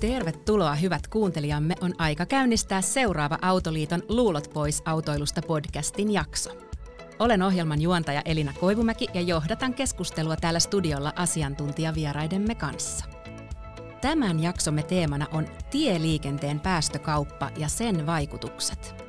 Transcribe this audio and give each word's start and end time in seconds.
Tervetuloa 0.00 0.74
hyvät 0.74 1.06
kuuntelijamme, 1.06 1.74
on 1.80 1.92
aika 1.98 2.26
käynnistää 2.26 2.80
seuraava 2.80 3.38
Autoliiton 3.42 4.02
Luulot 4.08 4.50
pois 4.54 4.82
autoilusta 4.84 5.42
podcastin 5.42 6.12
jakso. 6.12 6.50
Olen 7.18 7.42
ohjelman 7.42 7.82
juontaja 7.82 8.22
Elina 8.24 8.52
Koivumäki 8.60 9.06
ja 9.14 9.20
johdatan 9.20 9.74
keskustelua 9.74 10.36
täällä 10.36 10.60
studiolla 10.60 11.12
asiantuntijavieraidemme 11.16 12.54
kanssa. 12.54 13.04
Tämän 14.00 14.42
jaksomme 14.42 14.82
teemana 14.82 15.26
on 15.32 15.46
tieliikenteen 15.70 16.60
päästökauppa 16.60 17.50
ja 17.56 17.68
sen 17.68 18.06
vaikutukset. 18.06 19.01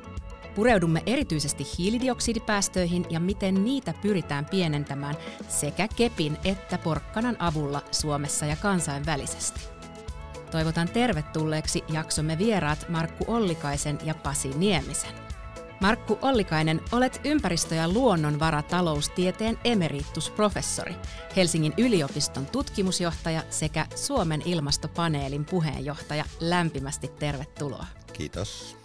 Pureudumme 0.54 1.02
erityisesti 1.06 1.66
hiilidioksidipäästöihin 1.78 3.06
ja 3.10 3.20
miten 3.20 3.64
niitä 3.64 3.94
pyritään 4.02 4.46
pienentämään 4.46 5.14
sekä 5.48 5.88
kepin 5.96 6.38
että 6.44 6.78
porkkanan 6.78 7.36
avulla 7.38 7.82
Suomessa 7.90 8.46
ja 8.46 8.56
kansainvälisesti. 8.56 9.60
Toivotan 10.50 10.88
tervetulleeksi 10.88 11.84
jaksomme 11.92 12.38
vieraat 12.38 12.88
Markku 12.88 13.24
Ollikaisen 13.28 13.98
ja 14.04 14.14
Pasi 14.14 14.48
Niemisen. 14.48 15.14
Markku 15.80 16.18
Ollikainen, 16.22 16.80
olet 16.92 17.20
ympäristö- 17.24 17.74
ja 17.74 17.88
luonnonvarataloustieteen 17.88 19.58
emeritusprofessori, 19.64 20.94
Helsingin 21.36 21.74
yliopiston 21.78 22.46
tutkimusjohtaja 22.46 23.42
sekä 23.50 23.86
Suomen 23.94 24.42
ilmastopaneelin 24.44 25.44
puheenjohtaja. 25.44 26.24
Lämpimästi 26.40 27.08
tervetuloa. 27.08 27.86
Kiitos. 28.12 28.83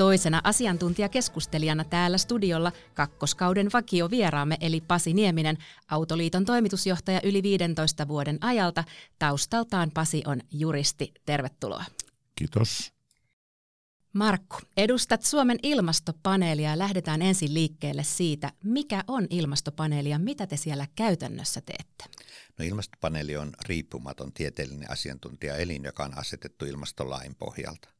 Toisena 0.00 0.40
asiantuntijakeskustelijana 0.44 1.84
täällä 1.84 2.18
studiolla 2.18 2.72
kakkoskauden 2.94 3.70
vakio 3.72 4.10
vieraamme 4.10 4.56
eli 4.60 4.80
Pasi 4.80 5.14
Nieminen, 5.14 5.58
Autoliiton 5.88 6.44
toimitusjohtaja 6.44 7.20
yli 7.24 7.42
15 7.42 8.08
vuoden 8.08 8.38
ajalta. 8.40 8.84
Taustaltaan 9.18 9.90
Pasi 9.90 10.22
on 10.26 10.40
juristi. 10.50 11.14
Tervetuloa. 11.26 11.84
Kiitos. 12.36 12.92
Markku, 14.12 14.56
edustat 14.76 15.22
Suomen 15.22 15.58
ilmastopaneelia 15.62 16.70
ja 16.70 16.78
lähdetään 16.78 17.22
ensin 17.22 17.54
liikkeelle 17.54 18.04
siitä, 18.04 18.52
mikä 18.64 19.04
on 19.06 19.26
ilmastopaneeli 19.30 20.10
ja 20.10 20.18
mitä 20.18 20.46
te 20.46 20.56
siellä 20.56 20.86
käytännössä 20.96 21.60
teette? 21.60 22.04
No 22.58 22.64
ilmastopaneeli 22.64 23.36
on 23.36 23.52
riippumaton 23.66 24.32
tieteellinen 24.32 24.90
asiantuntijaelin, 24.90 25.84
joka 25.84 26.04
on 26.04 26.18
asetettu 26.18 26.64
ilmastolain 26.64 27.34
pohjalta. 27.34 27.99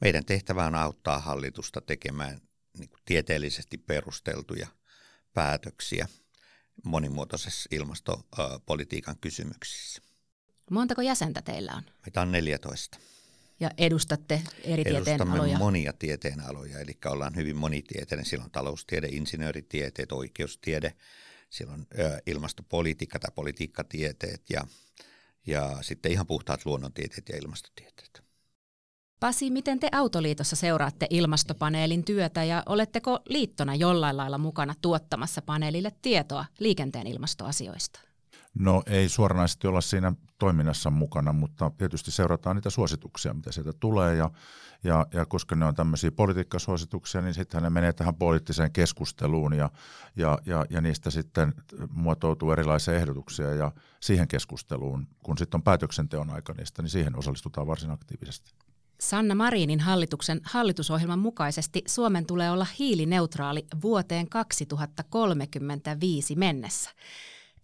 Meidän 0.00 0.24
tehtävä 0.24 0.66
on 0.66 0.74
auttaa 0.74 1.18
hallitusta 1.18 1.80
tekemään 1.80 2.40
niin 2.78 2.88
kuin 2.88 3.00
tieteellisesti 3.04 3.78
perusteltuja 3.78 4.66
päätöksiä 5.34 6.08
monimuotoisessa 6.84 7.68
ilmastopolitiikan 7.72 9.16
kysymyksissä. 9.20 10.02
Montako 10.70 11.02
jäsentä 11.02 11.42
teillä 11.42 11.72
on? 11.74 11.82
Meitä 12.06 12.20
on 12.20 12.32
14. 12.32 12.98
Ja 13.60 13.70
edustatte 13.78 14.42
eri 14.64 14.84
tieteenaloja? 14.84 15.58
monia 15.58 15.92
tieteenaloja, 15.92 16.78
eli 16.78 16.98
ollaan 17.04 17.36
hyvin 17.36 17.56
monitieteinen. 17.56 18.26
Siellä 18.26 18.44
on 18.44 18.50
taloustiede, 18.50 19.08
insinööritieteet, 19.10 20.12
oikeustiede, 20.12 20.94
siellä 21.50 21.74
on 21.74 21.86
ilmastopolitiikka 22.26 23.18
tai 23.18 23.30
politiikkatieteet 23.34 24.42
ja, 24.50 24.66
ja 25.46 25.78
sitten 25.82 26.12
ihan 26.12 26.26
puhtaat 26.26 26.66
luonnontieteet 26.66 27.28
ja 27.28 27.36
ilmastotieteet. 27.36 28.27
Pasi, 29.20 29.50
miten 29.50 29.80
te 29.80 29.88
Autoliitossa 29.92 30.56
seuraatte 30.56 31.06
ilmastopaneelin 31.10 32.04
työtä 32.04 32.44
ja 32.44 32.62
oletteko 32.66 33.20
liittona 33.28 33.74
jollain 33.74 34.16
lailla 34.16 34.38
mukana 34.38 34.74
tuottamassa 34.82 35.42
paneelille 35.42 35.92
tietoa 36.02 36.44
liikenteen 36.58 37.06
ilmastoasioista? 37.06 38.00
No 38.54 38.82
ei 38.86 39.08
suoranaisesti 39.08 39.66
olla 39.66 39.80
siinä 39.80 40.12
toiminnassa 40.38 40.90
mukana, 40.90 41.32
mutta 41.32 41.70
tietysti 41.78 42.10
seurataan 42.10 42.56
niitä 42.56 42.70
suosituksia, 42.70 43.34
mitä 43.34 43.52
sieltä 43.52 43.72
tulee 43.80 44.14
ja, 44.14 44.30
ja, 44.84 45.06
ja 45.14 45.26
koska 45.26 45.56
ne 45.56 45.64
on 45.64 45.74
tämmöisiä 45.74 46.12
politiikkasuosituksia, 46.12 47.20
niin 47.20 47.34
sitten 47.34 47.62
ne 47.62 47.70
menee 47.70 47.92
tähän 47.92 48.14
poliittiseen 48.14 48.72
keskusteluun 48.72 49.52
ja, 49.52 49.70
ja, 50.16 50.38
ja, 50.46 50.66
ja 50.70 50.80
niistä 50.80 51.10
sitten 51.10 51.54
muotoutuu 51.90 52.52
erilaisia 52.52 52.94
ehdotuksia 52.94 53.54
ja 53.54 53.72
siihen 54.00 54.28
keskusteluun, 54.28 55.08
kun 55.22 55.38
sitten 55.38 55.58
on 55.58 55.62
päätöksenteon 55.62 56.30
aika 56.30 56.52
niistä, 56.52 56.82
niin 56.82 56.90
siihen 56.90 57.18
osallistutaan 57.18 57.66
varsin 57.66 57.90
aktiivisesti. 57.90 58.67
Sanna 59.00 59.34
Marinin 59.34 59.80
hallituksen 59.80 60.40
hallitusohjelman 60.44 61.18
mukaisesti 61.18 61.82
Suomen 61.86 62.26
tulee 62.26 62.50
olla 62.50 62.66
hiilineutraali 62.78 63.66
vuoteen 63.82 64.28
2035 64.28 66.36
mennessä. 66.36 66.90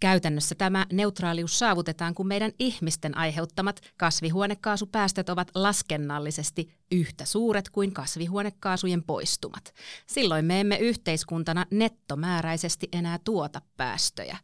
Käytännössä 0.00 0.54
tämä 0.54 0.86
neutraalius 0.92 1.58
saavutetaan, 1.58 2.14
kun 2.14 2.26
meidän 2.26 2.52
ihmisten 2.58 3.16
aiheuttamat 3.16 3.80
kasvihuonekaasupäästöt 3.96 5.28
ovat 5.28 5.50
laskennallisesti 5.54 6.68
yhtä 6.92 7.24
suuret 7.24 7.70
kuin 7.70 7.92
kasvihuonekaasujen 7.92 9.02
poistumat. 9.02 9.74
Silloin 10.06 10.44
me 10.44 10.60
emme 10.60 10.76
yhteiskuntana 10.76 11.66
nettomääräisesti 11.70 12.88
enää 12.92 13.18
tuota 13.24 13.62
päästöjä. 13.76 14.36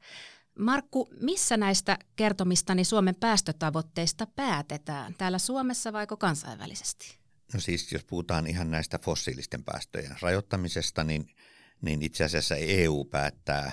Markku, 0.59 1.09
missä 1.21 1.57
näistä 1.57 1.99
kertomistani 2.17 2.85
Suomen 2.85 3.15
päästötavoitteista 3.15 4.27
päätetään? 4.27 5.15
Täällä 5.19 5.39
Suomessa 5.39 5.93
vaiko 5.93 6.17
kansainvälisesti? 6.17 7.19
No 7.55 7.61
siis 7.61 7.93
jos 7.93 8.05
puhutaan 8.05 8.47
ihan 8.47 8.71
näistä 8.71 8.99
fossiilisten 8.99 9.65
päästöjen 9.65 10.17
rajoittamisesta, 10.21 11.05
niin, 11.05 11.35
niin 11.83 12.03
itse 12.03 12.25
asiassa 12.25 12.57
EU 12.57 13.05
päättää 13.05 13.73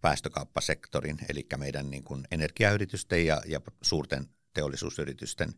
päästökauppasektorin, 0.00 1.18
eli 1.28 1.46
meidän 1.56 1.90
niin 1.90 2.04
kuin 2.04 2.24
energiayritysten 2.30 3.26
ja, 3.26 3.42
ja 3.46 3.60
suurten 3.82 4.28
teollisuusyritysten 4.54 5.54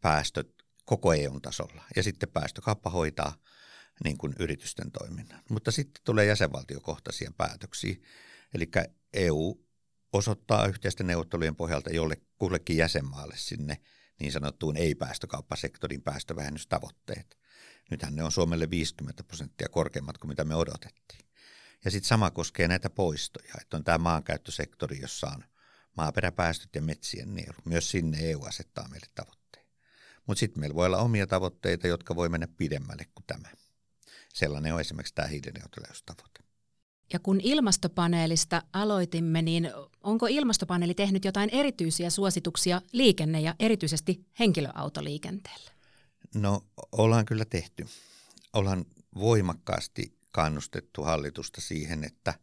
päästöt 0.00 0.48
koko 0.84 1.12
EUn 1.12 1.42
tasolla. 1.42 1.84
Ja 1.96 2.02
sitten 2.02 2.28
päästökauppa 2.28 2.90
hoitaa 2.90 3.34
niin 4.04 4.18
kuin 4.18 4.34
yritysten 4.38 4.90
toiminnan. 4.90 5.42
Mutta 5.50 5.70
sitten 5.70 6.02
tulee 6.04 6.26
jäsenvaltiokohtaisia 6.26 7.32
päätöksiä. 7.36 7.96
Eli 8.54 8.70
EU 9.12 9.67
osoittaa 10.12 10.66
yhteisten 10.66 11.06
neuvottelujen 11.06 11.56
pohjalta 11.56 11.90
jolle 11.90 12.16
kullekin 12.38 12.76
jäsenmaalle 12.76 13.34
sinne 13.36 13.80
niin 14.20 14.32
sanottuun 14.32 14.76
ei-päästökauppasektorin 14.76 16.02
päästöväännöstavoitteet. 16.02 17.38
Nythän 17.90 18.16
ne 18.16 18.22
on 18.22 18.32
Suomelle 18.32 18.70
50 18.70 19.24
prosenttia 19.24 19.68
korkeammat 19.68 20.18
kuin 20.18 20.28
mitä 20.28 20.44
me 20.44 20.54
odotettiin. 20.54 21.28
Ja 21.84 21.90
sitten 21.90 22.08
sama 22.08 22.30
koskee 22.30 22.68
näitä 22.68 22.90
poistoja, 22.90 23.54
että 23.60 23.76
on 23.76 23.84
tämä 23.84 23.98
maankäyttösektori, 23.98 25.00
jossa 25.00 25.26
on 25.26 25.44
maaperäpäästöt 25.96 26.74
ja 26.74 26.82
metsien 26.82 27.34
nielu. 27.34 27.56
Myös 27.64 27.90
sinne 27.90 28.18
EU 28.20 28.44
asettaa 28.44 28.88
meille 28.88 29.06
tavoitteet. 29.14 29.66
Mutta 30.26 30.40
sitten 30.40 30.60
meillä 30.60 30.74
voi 30.74 30.86
olla 30.86 30.98
omia 30.98 31.26
tavoitteita, 31.26 31.86
jotka 31.86 32.16
voi 32.16 32.28
mennä 32.28 32.48
pidemmälle 32.56 33.04
kuin 33.14 33.24
tämä. 33.26 33.48
Sellainen 34.34 34.74
on 34.74 34.80
esimerkiksi 34.80 35.14
tämä 35.14 35.28
hiilineutraaliustavoite. 35.28 36.47
Ja 37.12 37.18
kun 37.18 37.40
ilmastopaneelista 37.42 38.62
aloitimme, 38.72 39.42
niin 39.42 39.70
onko 40.02 40.26
ilmastopaneeli 40.26 40.94
tehnyt 40.94 41.24
jotain 41.24 41.50
erityisiä 41.52 42.10
suosituksia 42.10 42.82
liikenne- 42.92 43.40
ja 43.40 43.54
erityisesti 43.58 44.26
henkilöautoliikenteelle? 44.38 45.70
No 46.34 46.64
ollaan 46.92 47.24
kyllä 47.24 47.44
tehty. 47.44 47.86
Ollaan 48.52 48.84
voimakkaasti 49.14 50.18
kannustettu 50.30 51.02
hallitusta 51.02 51.60
siihen, 51.60 52.04
että 52.04 52.34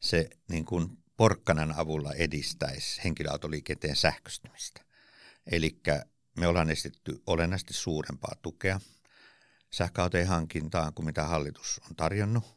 se 0.00 0.30
niin 0.48 0.64
kuin 0.64 0.98
porkkanan 1.16 1.74
avulla 1.76 2.12
edistäisi 2.12 3.00
henkilöautoliikenteen 3.04 3.96
sähköistymistä. 3.96 4.84
Eli 5.46 5.80
me 6.38 6.46
ollaan 6.46 6.70
esitetty 6.70 7.22
olennaisesti 7.26 7.74
suurempaa 7.74 8.34
tukea 8.42 8.80
sähköautojen 9.70 10.26
hankintaan 10.26 10.94
kuin 10.94 11.06
mitä 11.06 11.24
hallitus 11.24 11.80
on 11.90 11.96
tarjonnut 11.96 12.55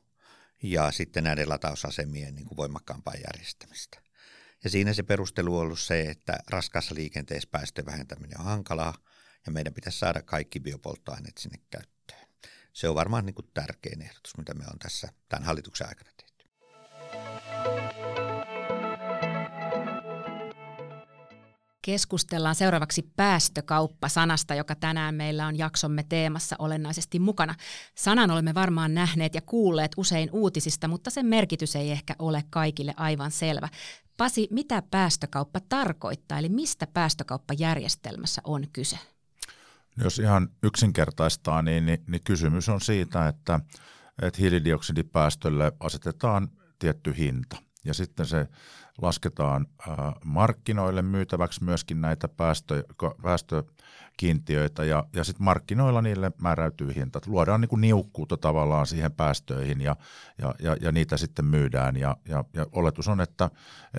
ja 0.64 0.92
sitten 0.92 1.24
näiden 1.24 1.50
latausasemien 1.50 2.36
niin 2.36 2.46
kuin 2.48 2.58
voimakkaampaa 2.58 3.14
järjestämistä. 3.14 4.02
Ja 4.64 4.70
siinä 4.70 4.94
se 4.94 5.04
perustelu 5.04 5.56
on 5.58 5.62
ollut 5.62 5.80
se, 5.80 6.02
että 6.02 6.38
raskaassa 6.48 6.96
liikenteessä 6.96 7.50
päästöjen 7.52 7.86
vähentäminen 7.86 8.40
on 8.40 8.46
hankalaa 8.46 8.98
ja 9.46 9.52
meidän 9.52 9.74
pitäisi 9.74 10.00
saada 10.00 10.22
kaikki 10.22 10.60
biopolttoaineet 10.60 11.38
sinne 11.38 11.60
käyttöön. 11.70 12.28
Se 12.74 12.90
on 12.90 12.96
varmaan 12.96 13.26
niin 13.26 13.34
kuin 13.34 13.52
tärkein 13.54 14.02
ehdotus, 14.02 14.38
mitä 14.38 14.54
me 14.54 14.64
on 14.74 14.80
tässä 14.80 15.08
tämän 15.30 15.46
hallituksen 15.46 15.88
aikana 15.88 16.12
tehty. 16.18 16.39
Keskustellaan 21.82 22.56
seuraavaksi 22.56 23.12
päästökauppa-sanasta, 23.16 24.56
joka 24.56 24.76
tänään 24.76 25.16
meillä 25.16 25.48
on 25.48 25.58
jaksomme 25.58 26.04
teemassa 26.10 26.56
olennaisesti 26.60 27.20
mukana. 27.20 27.56
Sanan 27.96 28.32
olemme 28.32 28.54
varmaan 28.54 28.94
nähneet 28.94 29.36
ja 29.36 29.42
kuulleet 29.42 29.92
usein 29.98 30.30
uutisista, 30.32 30.88
mutta 30.88 31.10
sen 31.10 31.26
merkitys 31.26 31.76
ei 31.76 31.92
ehkä 31.92 32.16
ole 32.20 32.44
kaikille 32.50 32.94
aivan 32.98 33.32
selvä. 33.32 33.70
Pasi, 34.18 34.48
mitä 34.52 34.84
päästökauppa 34.92 35.60
tarkoittaa, 35.60 36.40
eli 36.40 36.50
mistä 36.50 36.88
päästökauppajärjestelmässä 36.88 38.42
on 38.44 38.68
kyse? 38.74 39.00
Jos 40.04 40.20
ihan 40.20 40.50
yksinkertaistaa, 40.64 41.62
niin, 41.62 41.86
niin, 41.86 42.04
niin 42.08 42.22
kysymys 42.24 42.70
on 42.70 42.82
siitä, 42.82 43.28
että 43.28 43.60
että 44.22 44.42
hiilidioksidipäästölle 44.42 45.72
asetetaan 45.80 46.50
tietty 46.80 47.18
hinta. 47.18 47.58
Ja 47.86 47.94
sitten 47.94 48.26
se 48.26 48.48
lasketaan 49.02 49.68
markkinoille 50.26 51.02
myytäväksi 51.02 51.64
myöskin 51.64 52.02
näitä 52.02 52.28
päästö, 52.28 53.64
päästökiintiöitä 54.20 54.84
ja, 54.84 55.04
ja 55.16 55.24
sitten 55.24 55.44
markkinoilla 55.44 56.02
niille 56.02 56.32
määräytyy 56.42 56.96
hinta. 56.96 57.20
Luodaan 57.26 57.62
niin 57.62 57.70
kuin 57.70 57.82
niukkuutta 57.82 58.38
tavallaan 58.38 58.88
siihen 58.88 59.12
päästöihin 59.12 59.82
ja, 59.82 59.96
ja, 60.38 60.56
ja, 60.60 60.76
ja 60.82 60.92
niitä 60.92 61.18
sitten 61.18 61.46
myydään 61.46 61.98
ja, 61.98 62.18
ja, 62.26 62.44
ja 62.54 62.66
oletus 62.72 63.08
on, 63.08 63.22
että, 63.22 63.50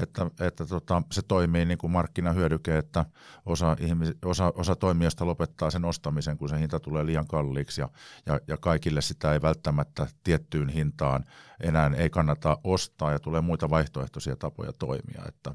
että, 0.02 0.30
että 0.40 0.66
tota, 0.66 1.02
se 1.12 1.22
toimii 1.22 1.64
niin 1.64 1.78
kuin 1.78 1.90
markkinahyödyke, 1.90 2.78
että 2.78 3.04
osa, 3.46 3.76
ihmis, 3.80 4.12
osa, 4.24 4.52
osa 4.56 4.76
toimijoista 4.76 5.26
lopettaa 5.26 5.70
sen 5.70 5.84
ostamisen, 5.84 6.38
kun 6.38 6.48
se 6.48 6.58
hinta 6.58 6.80
tulee 6.80 7.06
liian 7.06 7.26
kalliiksi 7.26 7.80
ja, 7.80 7.88
ja, 8.26 8.40
ja 8.48 8.56
kaikille 8.56 9.00
sitä 9.00 9.32
ei 9.32 9.42
välttämättä 9.42 10.06
tiettyyn 10.24 10.68
hintaan 10.68 11.24
enää 11.60 11.90
ei 11.96 12.10
kannata 12.10 12.58
ostaa 12.64 13.12
ja 13.12 13.18
tulee 13.18 13.40
muita 13.40 13.70
vaihtoehtoisia 13.70 14.36
tapoja 14.36 14.72
toimia. 14.72 15.22
Että 15.28 15.54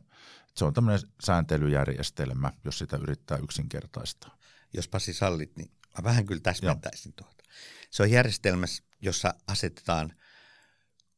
se 0.56 0.66
on 0.66 0.74
tämmöinen 0.74 1.10
sääntelyjärjestelmä, 1.24 2.52
jos 2.66 2.78
sitä 2.78 2.98
yrittää 2.98 3.38
yksinkertaistaa. 3.38 4.38
Jos 4.74 4.88
Pasi 4.88 5.14
sallit, 5.14 5.58
niin 5.58 5.72
mä 5.98 6.04
vähän 6.04 6.26
kyllä 6.26 6.42
täsmentäisin 6.42 7.14
tuota. 7.14 7.44
Se 7.92 8.04
on 8.04 8.12
järjestelmä, 8.12 8.66
jossa 9.02 9.34
asetetaan 9.48 10.14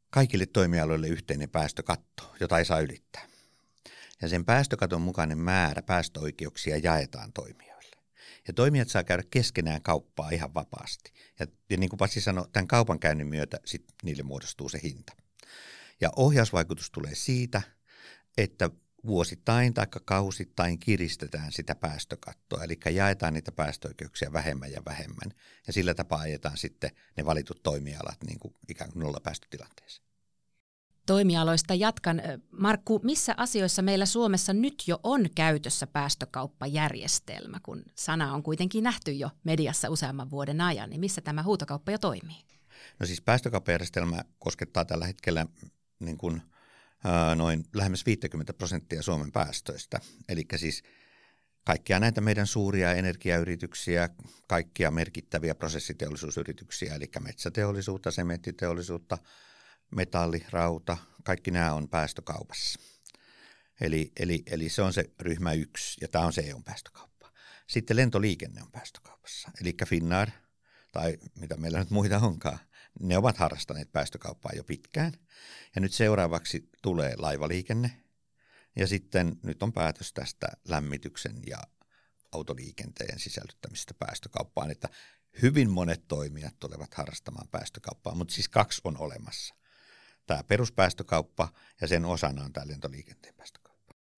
kaikille 0.09 0.45
toimialoille 0.45 1.07
yhteinen 1.07 1.49
päästökatto, 1.49 2.35
jota 2.39 2.57
ei 2.57 2.65
saa 2.65 2.79
ylittää. 2.79 3.27
Ja 4.21 4.27
sen 4.27 4.45
päästökaton 4.45 5.01
mukainen 5.01 5.37
määrä 5.37 5.81
päästöoikeuksia 5.81 6.77
jaetaan 6.77 7.33
toimijoille. 7.33 7.95
Ja 8.47 8.53
toimijat 8.53 8.89
saa 8.89 9.03
käydä 9.03 9.23
keskenään 9.29 9.81
kauppaa 9.81 10.29
ihan 10.29 10.53
vapaasti. 10.53 11.13
Ja, 11.39 11.47
ja 11.69 11.77
niin 11.77 11.89
kuin 11.89 11.97
Pasi 11.97 12.21
sanoi, 12.21 12.47
tämän 12.53 12.67
kaupankäynnin 12.67 13.27
myötä 13.27 13.59
sit 13.65 13.85
niille 14.03 14.23
muodostuu 14.23 14.69
se 14.69 14.79
hinta. 14.83 15.13
Ja 16.01 16.09
ohjausvaikutus 16.15 16.91
tulee 16.91 17.15
siitä, 17.15 17.61
että 18.37 18.69
vuosittain 19.05 19.73
tai 19.73 19.87
kausittain 20.05 20.79
kiristetään 20.79 21.51
sitä 21.51 21.75
päästökattoa, 21.75 22.63
eli 22.63 22.79
jaetaan 22.93 23.33
niitä 23.33 23.51
päästöoikeuksia 23.51 24.33
vähemmän 24.33 24.71
ja 24.71 24.81
vähemmän, 24.85 25.33
ja 25.67 25.73
sillä 25.73 25.93
tapaa 25.93 26.19
ajetaan 26.19 26.57
sitten 26.57 26.91
ne 27.17 27.25
valitut 27.25 27.63
toimialat 27.63 28.17
niin 28.27 28.39
kuin 28.39 28.53
ikään 28.69 28.91
kuin 28.91 29.03
nollapäästötilanteeseen. 29.03 30.07
Toimialoista 31.05 31.73
jatkan. 31.73 32.21
Markku, 32.51 32.99
missä 33.03 33.33
asioissa 33.37 33.81
meillä 33.81 34.05
Suomessa 34.05 34.53
nyt 34.53 34.83
jo 34.87 34.99
on 35.03 35.29
käytössä 35.35 35.87
päästökauppajärjestelmä, 35.87 37.59
kun 37.63 37.83
sana 37.95 38.33
on 38.33 38.43
kuitenkin 38.43 38.83
nähty 38.83 39.11
jo 39.11 39.29
mediassa 39.43 39.89
useamman 39.89 40.29
vuoden 40.29 40.61
ajan, 40.61 40.89
niin 40.89 40.99
missä 40.99 41.21
tämä 41.21 41.43
huutokauppa 41.43 41.91
jo 41.91 41.97
toimii? 41.97 42.43
No 42.99 43.05
siis 43.05 43.21
päästökauppajärjestelmä 43.21 44.23
koskettaa 44.39 44.85
tällä 44.85 45.05
hetkellä 45.05 45.45
niin 45.99 46.17
kuin, 46.17 46.41
noin 47.35 47.63
lähemmäs 47.73 48.05
50 48.05 48.53
prosenttia 48.53 49.01
Suomen 49.01 49.31
päästöistä. 49.31 49.99
Eli 50.29 50.45
siis 50.55 50.83
kaikkia 51.63 51.99
näitä 51.99 52.21
meidän 52.21 52.47
suuria 52.47 52.93
energiayrityksiä, 52.93 54.09
kaikkia 54.47 54.91
merkittäviä 54.91 55.55
prosessiteollisuusyrityksiä, 55.55 56.95
eli 56.95 57.09
metsäteollisuutta, 57.19 58.11
sementtiteollisuutta, 58.11 59.17
metalli, 59.95 60.45
rauta, 60.49 60.97
kaikki 61.23 61.51
nämä 61.51 61.73
on 61.73 61.89
päästökaupassa. 61.89 62.79
Eli, 63.81 64.11
eli, 64.19 64.43
eli 64.45 64.69
se 64.69 64.81
on 64.81 64.93
se 64.93 65.05
ryhmä 65.19 65.53
yksi, 65.53 65.97
ja 66.01 66.07
tämä 66.07 66.25
on 66.25 66.33
se 66.33 66.41
EU-päästökauppa. 66.41 67.31
Sitten 67.67 67.97
lentoliikenne 67.97 68.61
on 68.61 68.71
päästökaupassa, 68.71 69.51
eli 69.61 69.75
Finnair, 69.85 70.29
tai 70.91 71.17
mitä 71.39 71.57
meillä 71.57 71.79
nyt 71.79 71.89
muita 71.89 72.19
onkaan, 72.19 72.59
ne 72.99 73.17
ovat 73.17 73.37
harrastaneet 73.37 73.91
päästökauppaa 73.91 74.51
jo 74.55 74.63
pitkään. 74.63 75.13
Ja 75.75 75.81
nyt 75.81 75.93
seuraavaksi 75.93 76.69
tulee 76.81 77.15
laivaliikenne. 77.17 78.03
Ja 78.75 78.87
sitten 78.87 79.39
nyt 79.43 79.63
on 79.63 79.73
päätös 79.73 80.13
tästä 80.13 80.47
lämmityksen 80.67 81.41
ja 81.47 81.57
autoliikenteen 82.31 83.19
sisällyttämisestä 83.19 83.93
päästökauppaan, 83.93 84.71
että 84.71 84.89
hyvin 85.41 85.69
monet 85.69 86.07
toimijat 86.07 86.59
tulevat 86.59 86.93
harrastamaan 86.93 87.47
päästökauppaa, 87.47 88.15
mutta 88.15 88.33
siis 88.33 88.49
kaksi 88.49 88.81
on 88.83 88.97
olemassa. 88.97 89.55
Tämä 90.25 90.43
peruspäästökauppa 90.43 91.53
ja 91.81 91.87
sen 91.87 92.05
osana 92.05 92.43
on 92.43 92.53
tämä 92.53 92.67
lentoliikenteen 92.67 93.33
päästökauppa. 93.35 93.66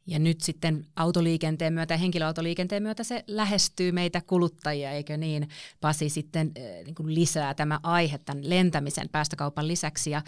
Ja 0.06 0.20
nyt 0.20 0.42
sitten 0.42 0.86
autoliikenteen 0.96 1.74
myötä 1.74 1.94
ja 1.94 1.98
henkilöautoliikenteen 1.98 2.84
myötä 2.84 3.04
se 3.04 3.24
lähestyy 3.28 3.92
meitä 3.92 4.22
kuluttajia, 4.22 4.92
eikö 4.92 5.18
niin? 5.18 5.50
Pasi 5.82 6.10
sitten 6.10 6.52
äh, 6.58 6.86
niin 6.86 6.96
kuin 6.96 7.16
lisää 7.16 7.54
tämä 7.54 7.80
aihe 7.84 8.18
tämän 8.18 8.50
lentämisen 8.50 9.10
päästökaupan 9.10 9.68
lisäksi. 9.68 10.12
Ja 10.12 10.22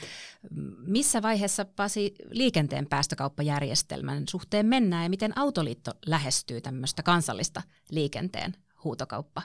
missä 0.77 1.21
vaiheessa 1.21 1.65
Pasi 1.65 2.15
liikenteen 2.29 2.87
päästökauppajärjestelmän 2.89 4.23
suhteen 4.29 4.65
mennään 4.65 5.03
ja 5.03 5.09
miten 5.09 5.37
Autoliitto 5.37 5.91
lähestyy 6.05 6.61
tämmöistä 6.61 7.03
kansallista 7.03 7.61
liikenteen 7.91 8.55
huutokauppa 8.83 9.41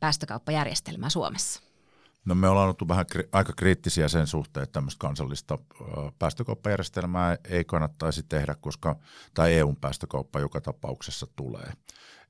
päästökauppajärjestelmää 0.00 1.10
Suomessa? 1.10 1.73
No 2.24 2.34
me 2.34 2.48
ollaan 2.48 2.68
oltu 2.68 2.88
vähän 2.88 3.06
kri- 3.14 3.28
aika 3.32 3.52
kriittisiä 3.56 4.08
sen 4.08 4.26
suhteen, 4.26 4.64
että 4.64 4.72
tämmöistä 4.72 4.98
kansallista 4.98 5.58
päästökauppajärjestelmää 6.18 7.36
ei 7.44 7.64
kannattaisi 7.64 8.22
tehdä, 8.22 8.54
koska 8.60 8.96
tämä 9.34 9.48
EUn 9.48 9.76
päästökauppa 9.76 10.40
joka 10.40 10.60
tapauksessa 10.60 11.26
tulee. 11.36 11.72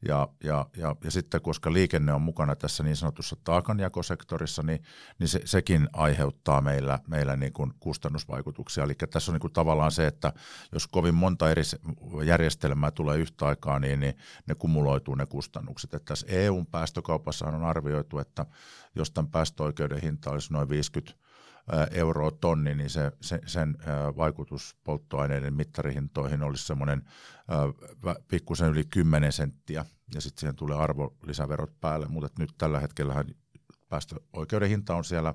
Ja, 0.09 0.29
ja, 0.45 0.67
ja, 0.77 0.97
ja 1.05 1.11
sitten 1.11 1.41
koska 1.41 1.73
liikenne 1.73 2.13
on 2.13 2.23
mukana 2.23 2.57
tässä 2.57 2.83
niin 2.83 2.97
sanotussa 2.97 3.37
taakanjakosektorissa, 3.45 4.63
niin, 4.63 4.83
niin 5.19 5.29
se, 5.29 5.41
sekin 5.45 5.89
aiheuttaa 5.93 6.61
meillä, 6.61 6.99
meillä 7.09 7.37
niin 7.37 7.53
kuin 7.53 7.73
kustannusvaikutuksia. 7.81 8.85
Eli 8.85 8.95
tässä 8.95 9.31
on 9.31 9.35
niin 9.35 9.41
kuin 9.41 9.53
tavallaan 9.53 9.93
se, 9.93 10.07
että 10.07 10.33
jos 10.73 10.87
kovin 10.87 11.15
monta 11.15 11.51
eri 11.51 11.63
järjestelmää 12.25 12.91
tulee 12.91 13.19
yhtä 13.19 13.47
aikaa, 13.47 13.79
niin, 13.79 14.01
niin 14.01 14.15
ne 14.47 14.55
kumuloituu 14.55 15.15
ne 15.15 15.27
kustannukset. 15.27 15.95
Että 15.95 16.07
tässä 16.07 16.27
EUn 16.29 16.67
päästökaupassa 16.67 17.47
on 17.47 17.65
arvioitu, 17.65 18.19
että 18.19 18.47
jos 18.95 19.11
tämän 19.11 19.31
päästöoikeuden 19.31 20.03
hinta 20.03 20.31
olisi 20.31 20.53
noin 20.53 20.69
50 20.69 21.25
euroa 21.91 22.31
tonni, 22.31 22.75
niin 22.75 22.91
se, 22.91 23.13
se, 23.21 23.41
sen 23.47 23.77
vaikutus 24.17 24.77
polttoaineiden 24.85 25.55
mittarihintoihin 25.55 26.43
olisi 26.43 26.67
semmoinen 26.67 27.03
pikkusen 28.29 28.71
yli 28.71 28.85
10 28.85 29.33
senttiä, 29.33 29.85
ja 30.15 30.21
sitten 30.21 30.41
siihen 30.41 30.57
tulee 30.57 30.77
arvonlisäverot 30.77 31.81
päälle, 31.81 32.07
mutta 32.09 32.29
nyt 32.39 32.55
tällä 32.59 32.81
hetkellä 32.81 33.25
päästöoikeuden 33.89 34.69
hinta 34.69 34.95
on 34.95 35.05
siellä 35.05 35.35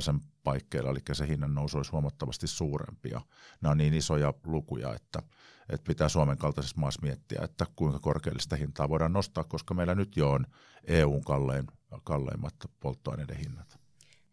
sen 0.00 0.20
paikkeilla, 0.44 0.90
eli 0.90 1.00
se 1.12 1.28
hinnan 1.28 1.54
nousu 1.54 1.76
olisi 1.76 1.90
huomattavasti 1.90 2.46
suurempi, 2.46 3.08
ja 3.08 3.20
nämä 3.60 3.70
on 3.70 3.78
niin 3.78 3.94
isoja 3.94 4.34
lukuja, 4.46 4.94
että, 4.94 5.22
että 5.68 5.88
pitää 5.88 6.08
Suomen 6.08 6.38
kaltaisessa 6.38 6.80
maassa 6.80 7.02
miettiä, 7.02 7.40
että 7.42 7.66
kuinka 7.76 7.98
korkealle 7.98 8.40
sitä 8.40 8.56
hintaa 8.56 8.88
voidaan 8.88 9.12
nostaa, 9.12 9.44
koska 9.44 9.74
meillä 9.74 9.94
nyt 9.94 10.16
jo 10.16 10.30
on 10.30 10.46
EUn 10.84 11.24
kallein, 11.24 11.66
kalleimmat 12.04 12.54
polttoaineiden 12.80 13.36
hinnat. 13.36 13.77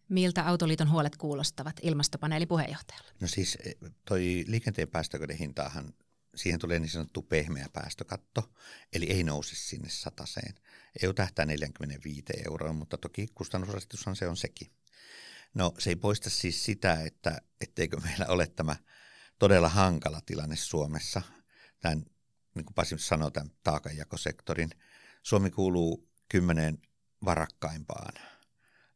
Miltä 0.09 0.47
Autoliiton 0.47 0.91
huolet 0.91 1.15
kuulostavat 1.17 1.75
ilmastopaneelin 1.81 2.47
puheenjohtajalle? 2.47 3.11
No 3.21 3.27
siis 3.27 3.57
eh, 3.65 3.75
toi 4.05 4.43
liikenteen 4.47 4.87
päästökoiden 4.87 5.37
hintaahan, 5.37 5.93
siihen 6.35 6.59
tulee 6.59 6.79
niin 6.79 6.89
sanottu 6.89 7.21
pehmeä 7.21 7.69
päästökatto, 7.73 8.53
eli 8.93 9.05
ei 9.05 9.23
nouse 9.23 9.55
sinne 9.55 9.89
sataseen. 9.89 10.55
EU 11.03 11.13
tähtää 11.13 11.45
45 11.45 12.23
euroa, 12.45 12.73
mutta 12.73 12.97
toki 12.97 13.27
kustannusrasitushan 13.35 14.15
se 14.15 14.27
on 14.27 14.37
sekin. 14.37 14.71
No 15.53 15.73
se 15.79 15.89
ei 15.89 15.95
poista 15.95 16.29
siis 16.29 16.65
sitä, 16.65 17.01
että 17.01 17.41
etteikö 17.61 17.99
meillä 17.99 18.25
ole 18.27 18.47
tämä 18.47 18.75
todella 19.39 19.69
hankala 19.69 20.21
tilanne 20.25 20.55
Suomessa. 20.55 21.21
Tämän, 21.79 22.05
niin 22.55 22.65
kuin 22.65 22.73
Pasi 22.75 22.97
sanoi, 22.97 23.31
tämän 23.31 23.51
taakanjakosektorin. 23.63 24.69
Suomi 25.23 25.51
kuuluu 25.51 26.09
kymmeneen 26.29 26.77
varakkaimpaan 27.25 28.13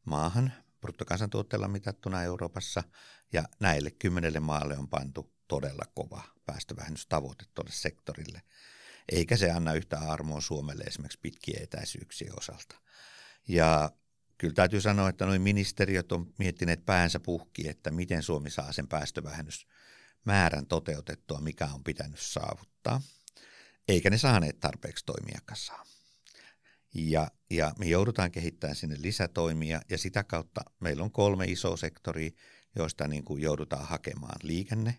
maahan 0.05 0.53
bruttokansantuotteella 0.81 1.67
mitattuna 1.67 2.23
Euroopassa, 2.23 2.83
ja 3.33 3.43
näille 3.59 3.91
kymmenelle 3.91 4.39
maalle 4.39 4.77
on 4.77 4.87
pantu 4.87 5.33
todella 5.47 5.85
kova 5.93 6.23
päästövähennystavoite 6.45 7.45
tuolle 7.53 7.71
sektorille. 7.71 8.41
Eikä 9.11 9.37
se 9.37 9.51
anna 9.51 9.73
yhtä 9.73 9.99
armoa 9.99 10.41
Suomelle 10.41 10.83
esimerkiksi 10.83 11.19
pitkien 11.21 11.63
etäisyyksien 11.63 12.39
osalta. 12.39 12.75
Ja 13.47 13.91
kyllä 14.37 14.53
täytyy 14.53 14.81
sanoa, 14.81 15.09
että 15.09 15.25
noin 15.25 15.41
ministeriöt 15.41 16.11
on 16.11 16.33
miettineet 16.37 16.85
päänsä 16.85 17.19
puhki, 17.19 17.67
että 17.67 17.91
miten 17.91 18.23
Suomi 18.23 18.49
saa 18.49 18.71
sen 18.71 18.87
päästövähennysmäärän 18.87 20.65
toteutettua, 20.67 21.39
mikä 21.39 21.65
on 21.65 21.83
pitänyt 21.83 22.19
saavuttaa. 22.19 23.01
Eikä 23.87 24.09
ne 24.09 24.17
saaneet 24.17 24.59
tarpeeksi 24.59 25.05
toimia 25.05 25.39
kasaan. 25.45 25.85
Ja, 26.93 27.27
ja 27.49 27.71
me 27.79 27.85
joudutaan 27.85 28.31
kehittämään 28.31 28.75
sinne 28.75 28.95
lisätoimia 28.99 29.81
ja 29.89 29.97
sitä 29.97 30.23
kautta 30.23 30.61
meillä 30.79 31.03
on 31.03 31.11
kolme 31.11 31.45
isoa 31.45 31.77
sektoria, 31.77 32.31
joista 32.75 33.07
niin 33.07 33.23
kuin 33.23 33.41
joudutaan 33.41 33.87
hakemaan 33.87 34.39
liikenne. 34.43 34.97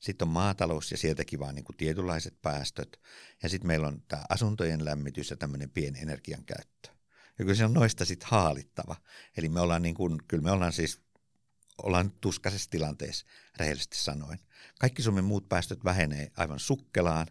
Sitten 0.00 0.28
on 0.28 0.32
maatalous 0.32 0.90
ja 0.90 0.96
sieltäkin 0.96 1.38
vaan 1.38 1.54
niin 1.54 1.64
kuin 1.64 1.76
tietynlaiset 1.76 2.42
päästöt. 2.42 3.00
Ja 3.42 3.48
sitten 3.48 3.66
meillä 3.66 3.88
on 3.88 4.02
tämä 4.08 4.24
asuntojen 4.28 4.84
lämmitys 4.84 5.30
ja 5.30 5.36
tämmöinen 5.36 5.70
pieni 5.70 6.00
energian 6.00 6.44
käyttö. 6.44 6.90
Ja 7.38 7.44
kyllä 7.44 7.54
se 7.54 7.64
on 7.64 7.74
noista 7.74 8.04
sitten 8.04 8.28
haalittava. 8.30 8.96
Eli 9.36 9.48
me 9.48 9.60
ollaan 9.60 9.82
niin 9.82 9.94
kuin, 9.94 10.18
kyllä 10.28 10.42
me 10.42 10.50
ollaan 10.50 10.72
siis 10.72 11.00
ollaan 11.82 12.12
tuskaisessa 12.20 12.70
tilanteessa, 12.70 13.26
rehellisesti 13.56 13.96
sanoen. 13.96 14.38
Kaikki 14.80 15.02
Suomen 15.02 15.24
muut 15.24 15.48
päästöt 15.48 15.84
vähenee 15.84 16.30
aivan 16.36 16.60
sukkelaan. 16.60 17.26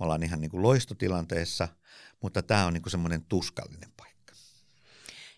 Me 0.00 0.04
ollaan 0.04 0.22
ihan 0.22 0.40
niin 0.40 0.50
kuin 0.50 0.62
loistotilanteessa, 0.62 1.68
mutta 2.22 2.42
tämä 2.42 2.66
on 2.66 2.72
niin 2.72 2.82
kuin 2.82 2.90
semmoinen 2.90 3.24
tuskallinen 3.24 3.92
paikka. 3.96 4.34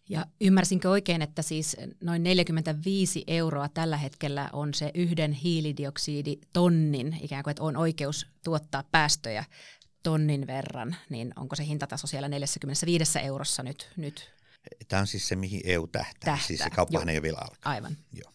Ja 0.09 0.26
ymmärsinkö 0.40 0.90
oikein, 0.90 1.23
että 1.23 1.42
siis 1.42 1.76
noin 2.00 2.23
45 2.23 3.25
euroa 3.26 3.69
tällä 3.69 3.97
hetkellä 3.97 4.50
on 4.52 4.75
se 4.75 4.90
yhden 4.95 5.33
hiilidioksiditonnin, 5.33 7.19
ikään 7.23 7.42
kuin 7.42 7.50
että 7.50 7.62
on 7.62 7.76
oikeus 7.76 8.26
tuottaa 8.45 8.83
päästöjä 8.83 9.45
tonnin 10.02 10.47
verran, 10.47 10.97
niin 11.11 11.33
onko 11.37 11.57
se 11.57 11.66
hintataso 11.66 12.07
siellä 12.07 12.28
45 12.28 13.19
eurossa 13.19 13.62
nyt? 13.62 13.92
nyt? 13.97 14.31
Tämä 14.88 15.00
on 15.00 15.07
siis 15.07 15.28
se, 15.28 15.37
mihin 15.37 15.61
EU 15.64 15.87
tähtää. 15.87 16.14
tähtää. 16.25 16.47
Siis 16.47 16.61
se 16.61 16.71
kauppahan 16.71 17.09
ei 17.09 17.16
ole 17.16 17.23
vielä 17.23 17.38
alkaa. 17.38 17.73
Aivan. 17.73 17.97
Joo. 18.12 18.33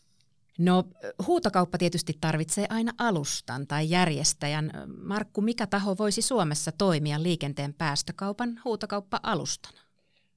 No 0.58 0.84
huutokauppa 1.28 1.78
tietysti 1.78 2.18
tarvitsee 2.22 2.66
aina 2.70 2.92
alustan 2.98 3.68
tai 3.68 3.90
järjestäjän. 3.90 4.72
Markku, 5.02 5.42
mikä 5.42 5.68
taho 5.68 5.98
voisi 5.98 6.22
Suomessa 6.22 6.72
toimia 6.72 7.24
liikenteen 7.24 7.74
päästökaupan 7.74 8.62
huutokauppa-alustana? 8.66 9.82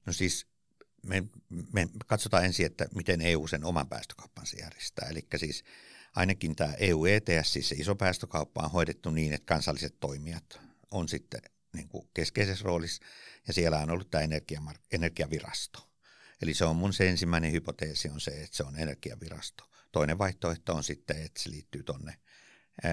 No 0.05 0.13
siis 0.13 0.47
me, 1.05 1.23
me 1.73 1.87
katsotaan 2.07 2.45
ensin, 2.45 2.65
että 2.65 2.85
miten 2.95 3.21
EU 3.21 3.47
sen 3.47 3.65
oman 3.65 3.89
päästökauppansa 3.89 4.57
järjestää. 4.57 5.07
Eli 5.09 5.27
siis 5.35 5.63
ainakin 6.15 6.55
tämä 6.55 6.73
EU 6.73 7.05
ETS, 7.05 7.53
siis 7.53 7.69
se 7.69 7.75
iso 7.75 7.95
päästökauppa 7.95 8.63
on 8.63 8.71
hoidettu 8.71 9.09
niin, 9.09 9.33
että 9.33 9.45
kansalliset 9.45 9.99
toimijat 9.99 10.59
on 10.91 11.09
sitten 11.09 11.41
niin 11.73 11.89
kuin 11.89 12.09
keskeisessä 12.13 12.65
roolissa, 12.65 13.03
ja 13.47 13.53
siellä 13.53 13.79
on 13.79 13.89
ollut 13.89 14.09
tämä 14.09 14.23
energiavirasto. 14.91 15.89
Eli 16.41 16.53
se 16.53 16.65
on 16.65 16.75
mun 16.75 16.93
se 16.93 17.09
ensimmäinen 17.09 17.51
hypoteesi 17.51 18.09
on 18.09 18.21
se, 18.21 18.31
että 18.31 18.57
se 18.57 18.63
on 18.63 18.75
energiavirasto. 18.75 19.70
Toinen 19.91 20.17
vaihtoehto 20.17 20.75
on 20.75 20.83
sitten, 20.83 21.21
että 21.21 21.41
se 21.41 21.49
liittyy 21.49 21.83
tuonne 21.83 22.15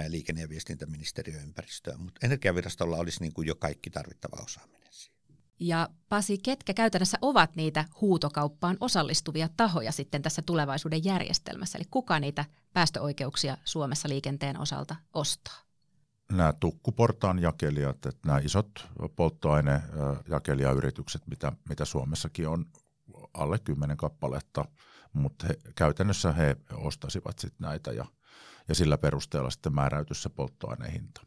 liikenne- 0.08 0.40
ja 0.40 0.48
viestintäministeriön 0.48 1.42
ympäristöön, 1.42 2.00
mutta 2.00 2.26
energiavirastolla 2.26 2.96
olisi 2.96 3.20
niin 3.20 3.32
kuin 3.32 3.48
jo 3.48 3.54
kaikki 3.54 3.90
tarvittava 3.90 4.44
osaaminen 4.44 4.88
siihen. 4.90 5.18
Ja 5.60 5.88
Pasi, 6.08 6.38
ketkä 6.38 6.74
käytännössä 6.74 7.18
ovat 7.22 7.56
niitä 7.56 7.84
huutokauppaan 8.00 8.76
osallistuvia 8.80 9.48
tahoja 9.56 9.92
sitten 9.92 10.22
tässä 10.22 10.42
tulevaisuuden 10.42 11.04
järjestelmässä? 11.04 11.78
Eli 11.78 11.86
kuka 11.90 12.20
niitä 12.20 12.44
päästöoikeuksia 12.72 13.56
Suomessa 13.64 14.08
liikenteen 14.08 14.60
osalta 14.60 14.96
ostaa? 15.12 15.68
nämä 16.32 16.54
tukkuportaan 16.60 17.38
jakelijat, 17.38 18.06
että 18.06 18.20
nämä 18.26 18.38
isot 18.38 18.88
polttoainejakelijayritykset, 19.16 21.26
mitä, 21.26 21.52
mitä 21.68 21.84
Suomessakin 21.84 22.48
on 22.48 22.66
alle 23.34 23.58
kymmenen 23.58 23.96
kappaletta, 23.96 24.64
mutta 25.12 25.46
he, 25.46 25.58
käytännössä 25.74 26.32
he 26.32 26.56
ostasivat 26.74 27.38
sitten 27.38 27.68
näitä 27.68 27.92
ja, 27.92 28.04
ja 28.68 28.74
sillä 28.74 28.98
perusteella 28.98 29.50
sitten 29.50 29.74
määräytyisi 29.74 30.22
se 30.22 30.28
polttoainehinta. 30.28 31.20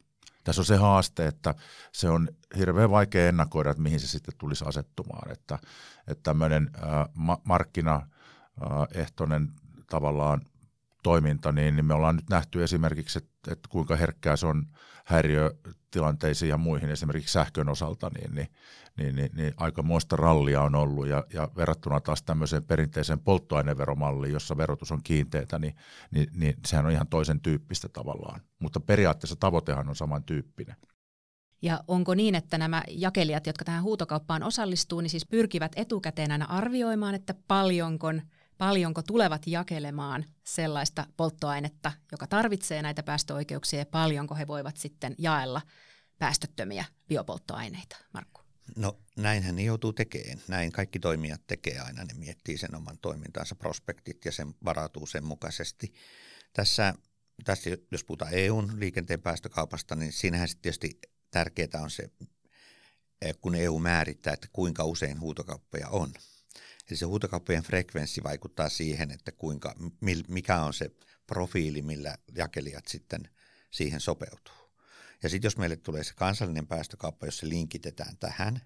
Tässä 0.44 0.62
on 0.62 0.66
se 0.66 0.76
haaste, 0.76 1.28
että 1.28 1.56
se 1.92 2.10
on 2.10 2.30
hirveän 2.58 2.92
vaikea 2.92 3.30
ennakoida, 3.30 3.70
että 3.70 3.84
mihin 3.84 4.00
se 4.00 4.08
sitten 4.08 4.34
tulisi 4.38 4.66
asettumaan, 4.68 5.32
että, 5.32 5.60
että 6.08 6.24
tämmöinen 6.24 6.72
ma- 7.14 7.42
markkinaehtoinen 7.44 9.50
tavallaan 9.90 10.42
toiminta, 11.04 11.52
niin, 11.52 11.76
niin 11.76 11.86
me 11.86 11.94
ollaan 11.94 12.16
nyt 12.16 12.30
nähty 12.30 12.64
esimerkiksi, 12.64 13.18
että, 13.18 13.31
että 13.48 13.70
kuinka 13.70 13.96
herkkää 13.96 14.36
se 14.36 14.48
on 14.48 14.68
häiriötilanteisiin 15.06 16.50
ja 16.50 16.58
muihin, 16.58 16.90
esimerkiksi 16.90 17.34
sähkön 17.34 17.70
osalta, 17.70 18.10
niin, 18.10 18.36
niin, 18.36 18.48
niin, 18.98 19.16
niin, 19.16 19.30
niin 19.34 19.54
aikamoista 19.58 20.16
rallia 20.16 20.62
on 20.62 20.76
ollut 20.76 21.08
ja, 21.08 21.24
ja 21.34 21.50
verrattuna 21.58 22.00
taas 22.00 22.24
tämmöiseen 22.24 22.64
perinteiseen 22.64 23.20
polttoaineveromalliin, 23.20 24.34
jossa 24.34 24.58
verotus 24.58 24.92
on 24.92 25.04
kiinteätä, 25.04 25.60
niin, 25.60 25.76
niin, 26.12 26.28
niin 26.34 26.56
sehän 26.68 26.86
on 26.86 26.92
ihan 26.92 27.08
toisen 27.08 27.42
tyyppistä 27.42 27.90
tavallaan, 27.90 28.42
mutta 28.60 28.80
periaatteessa 28.80 29.36
tavoitehan 29.36 29.90
on 29.90 29.96
samantyyppinen. 29.96 30.76
Ja 31.62 31.84
onko 31.88 32.16
niin, 32.16 32.36
että 32.36 32.58
nämä 32.58 32.84
jakelijat, 32.88 33.48
jotka 33.48 33.66
tähän 33.66 33.84
huutokauppaan 33.84 34.44
osallistuu, 34.44 35.02
niin 35.02 35.10
siis 35.10 35.26
pyrkivät 35.26 35.72
etukäteen 35.76 36.32
aina 36.32 36.46
arvioimaan, 36.46 37.16
että 37.16 37.36
paljonko– 37.48 38.08
paljonko 38.62 39.02
tulevat 39.04 39.48
jakelemaan 39.48 40.26
sellaista 40.44 41.06
polttoainetta, 41.18 41.92
joka 42.12 42.28
tarvitsee 42.28 42.82
näitä 42.82 43.04
päästöoikeuksia 43.04 43.80
ja 43.80 43.86
paljonko 43.86 44.36
he 44.36 44.48
voivat 44.48 44.78
sitten 44.78 45.16
jaella 45.18 45.62
päästöttömiä 46.20 46.86
biopolttoaineita, 47.08 47.98
Markku? 48.14 48.42
No 48.76 49.00
näinhän 49.18 49.56
ne 49.56 49.64
joutuu 49.64 49.94
tekemään. 49.94 50.42
Näin 50.48 50.72
kaikki 50.72 51.00
toimijat 51.00 51.42
tekee 51.48 51.80
aina. 51.80 52.04
Ne 52.04 52.14
miettii 52.14 52.58
sen 52.58 52.76
oman 52.76 52.98
toimintansa 52.98 53.56
prospektit 53.56 54.26
ja 54.26 54.32
sen 54.32 54.54
varautuu 54.66 55.06
sen 55.06 55.26
mukaisesti. 55.26 55.94
Tässä, 56.54 56.94
tässä 57.44 57.70
jos 57.92 58.04
puhutaan 58.04 58.34
EUn 58.34 58.80
liikenteen 58.80 59.22
päästökaupasta, 59.22 59.96
niin 59.96 60.12
siinähän 60.12 60.48
sitten 60.48 60.62
tietysti 60.62 61.00
tärkeää 61.32 61.82
on 61.82 61.92
se, 61.92 62.12
kun 63.42 63.56
EU 63.56 63.80
määrittää, 63.80 64.34
että 64.34 64.48
kuinka 64.54 64.86
usein 64.86 65.20
huutokauppoja 65.20 65.90
on– 65.90 66.14
Eli 66.92 66.98
se 66.98 67.06
huutokauppojen 67.06 67.64
frekvenssi 67.64 68.24
vaikuttaa 68.24 68.70
siihen, 68.70 69.12
että 69.12 69.32
kuinka, 69.32 69.76
mikä 70.28 70.62
on 70.62 70.74
se 70.74 70.92
profiili, 71.28 71.82
millä 71.82 72.18
jakelijat 72.36 72.88
sitten 72.88 73.30
siihen 73.72 74.00
sopeutuu. 74.00 74.54
Ja 75.24 75.30
sitten 75.30 75.48
jos 75.48 75.58
meille 75.58 75.76
tulee 75.76 76.04
se 76.04 76.14
kansallinen 76.14 76.68
päästökauppa, 76.68 77.26
jos 77.26 77.38
se 77.38 77.50
linkitetään 77.50 78.18
tähän, 78.18 78.62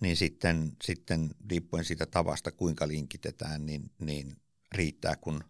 niin 0.00 0.16
sitten, 0.16 0.72
sitten 0.84 1.30
riippuen 1.50 1.84
siitä 1.84 2.06
tavasta, 2.06 2.52
kuinka 2.52 2.88
linkitetään, 2.88 3.66
niin, 3.66 3.90
niin 3.98 4.36
riittää, 4.72 5.16
kun 5.16 5.44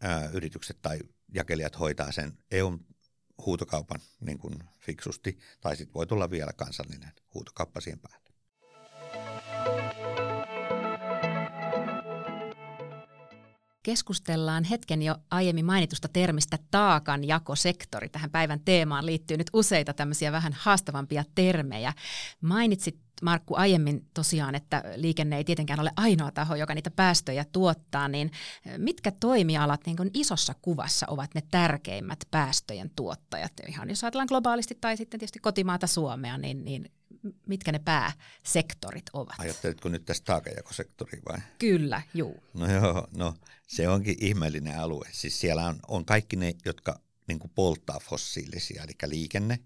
ää, 0.00 0.28
yritykset 0.28 0.82
tai 0.82 0.98
jakelijat 1.34 1.78
hoitaa 1.78 2.12
sen 2.12 2.38
EUn 2.50 2.86
huutokaupan 3.46 4.00
niin 4.20 4.38
kuin 4.38 4.54
fiksusti, 4.80 5.38
tai 5.60 5.76
sitten 5.76 5.94
voi 5.94 6.06
tulla 6.06 6.30
vielä 6.30 6.52
kansallinen 6.52 7.12
huutokauppa 7.34 7.80
siihen 7.80 8.00
päälle. 8.00 8.21
Keskustellaan 13.82 14.64
hetken 14.64 15.02
jo 15.02 15.16
aiemmin 15.30 15.64
mainitusta 15.64 16.08
termistä 16.08 16.58
taakanjakosektori. 16.70 18.08
Tähän 18.08 18.30
päivän 18.30 18.60
teemaan 18.60 19.06
liittyy 19.06 19.36
nyt 19.36 19.50
useita 19.52 19.92
tämmöisiä 19.92 20.32
vähän 20.32 20.52
haastavampia 20.58 21.24
termejä. 21.34 21.92
Mainitsit 22.40 22.98
Markku 23.22 23.54
aiemmin 23.56 24.06
tosiaan, 24.14 24.54
että 24.54 24.82
liikenne 24.96 25.36
ei 25.36 25.44
tietenkään 25.44 25.80
ole 25.80 25.92
ainoa 25.96 26.30
taho, 26.30 26.54
joka 26.54 26.74
niitä 26.74 26.90
päästöjä 26.90 27.44
tuottaa, 27.52 28.08
niin 28.08 28.30
mitkä 28.78 29.10
toimialat 29.10 29.80
niin 29.86 30.10
isossa 30.14 30.54
kuvassa 30.62 31.06
ovat 31.10 31.34
ne 31.34 31.42
tärkeimmät 31.50 32.18
päästöjen 32.30 32.90
tuottajat? 32.96 33.52
Ihan 33.68 33.88
jos 33.88 34.04
ajatellaan 34.04 34.28
globaalisti 34.28 34.78
tai 34.80 34.96
sitten 34.96 35.20
tietysti 35.20 35.38
kotimaata 35.38 35.86
Suomea, 35.86 36.38
niin, 36.38 36.64
niin 36.64 36.90
mitkä 37.46 37.72
ne 37.72 37.78
pääsektorit 37.78 39.04
ovat? 39.12 39.34
Ajatteletko 39.38 39.88
nyt 39.88 40.04
tästä 40.04 40.24
taakajakosektoria 40.24 41.22
vai? 41.28 41.38
Kyllä, 41.58 42.02
juu. 42.14 42.42
No 42.54 42.72
joo, 42.72 43.08
no 43.16 43.34
se 43.66 43.88
onkin 43.88 44.16
ihmeellinen 44.20 44.78
alue. 44.78 45.08
Siis 45.12 45.40
siellä 45.40 45.66
on, 45.66 45.80
on 45.88 46.04
kaikki 46.04 46.36
ne, 46.36 46.54
jotka 46.64 47.00
niin 47.28 47.38
polttaa 47.54 48.00
fossiilisia, 48.00 48.82
eli 48.82 48.92
liikenne 49.06 49.58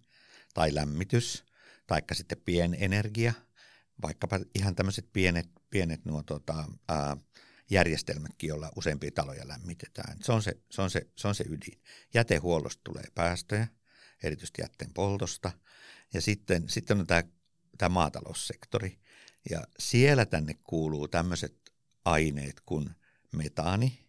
tai 0.55 0.75
lämmitys, 0.75 1.45
taikka 1.87 2.15
sitten 2.15 2.43
pienenergia, 2.45 3.33
vaikkapa 4.03 4.41
ihan 4.55 4.75
tämmöiset 4.75 5.13
pienet, 5.13 5.49
pienet 5.71 6.05
nuo 6.05 6.23
tota, 6.23 6.65
ää, 6.89 7.17
järjestelmätkin, 7.71 8.49
joilla 8.49 8.73
useampia 8.77 9.11
taloja 9.15 9.49
lämmitetään. 9.49 10.19
Se 10.23 10.33
on 10.33 10.43
se, 10.43 10.57
se, 10.71 10.83
on 10.83 10.91
se, 10.91 11.07
se 11.17 11.29
on 11.29 11.35
se 11.35 11.45
ydin. 11.49 11.81
Jätehuollosta 12.15 12.81
tulee 12.85 13.05
päästöjä, 13.15 13.69
erityisesti 14.23 14.63
jätteen 14.63 14.93
poltosta. 14.95 15.53
Ja 16.15 16.21
sitten, 16.21 16.69
sitten 16.69 17.01
on 17.01 17.07
tämä 17.07 17.23
tämä 17.79 17.89
maataloussektori. 17.89 18.99
Ja 19.51 19.65
siellä 19.79 20.27
tänne 20.27 20.55
kuuluu 20.65 21.09
tämmöiset 21.09 21.73
aineet 22.05 22.61
kuin 22.61 22.91
metaani 23.33 24.07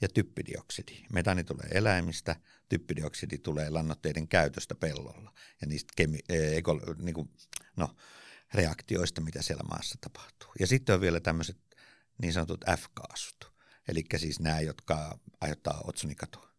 ja 0.00 0.08
typpidioksidi. 0.08 1.04
Metaani 1.12 1.44
tulee 1.44 1.68
eläimistä, 1.70 2.36
typpidioksidi 2.68 3.38
tulee 3.38 3.70
lannoitteiden 3.70 4.28
käytöstä 4.28 4.74
pellolla 4.74 5.32
ja 5.60 5.66
niistä 5.66 5.92
kemi- 5.96 6.24
e, 6.28 6.56
eko, 6.56 6.80
niin 6.98 7.14
kuin, 7.14 7.30
no, 7.76 7.96
reaktioista, 8.54 9.20
mitä 9.20 9.42
siellä 9.42 9.62
maassa 9.68 9.98
tapahtuu. 10.00 10.52
Ja 10.60 10.66
sitten 10.66 10.94
on 10.94 11.00
vielä 11.00 11.20
tämmöiset 11.20 11.58
niin 12.22 12.32
sanotut 12.32 12.64
F-kaasut, 12.76 13.52
eli 13.88 14.04
siis 14.16 14.40
nämä, 14.40 14.60
jotka 14.60 15.18
aiheuttaa 15.40 15.80
otsonikatoa. 15.84 16.52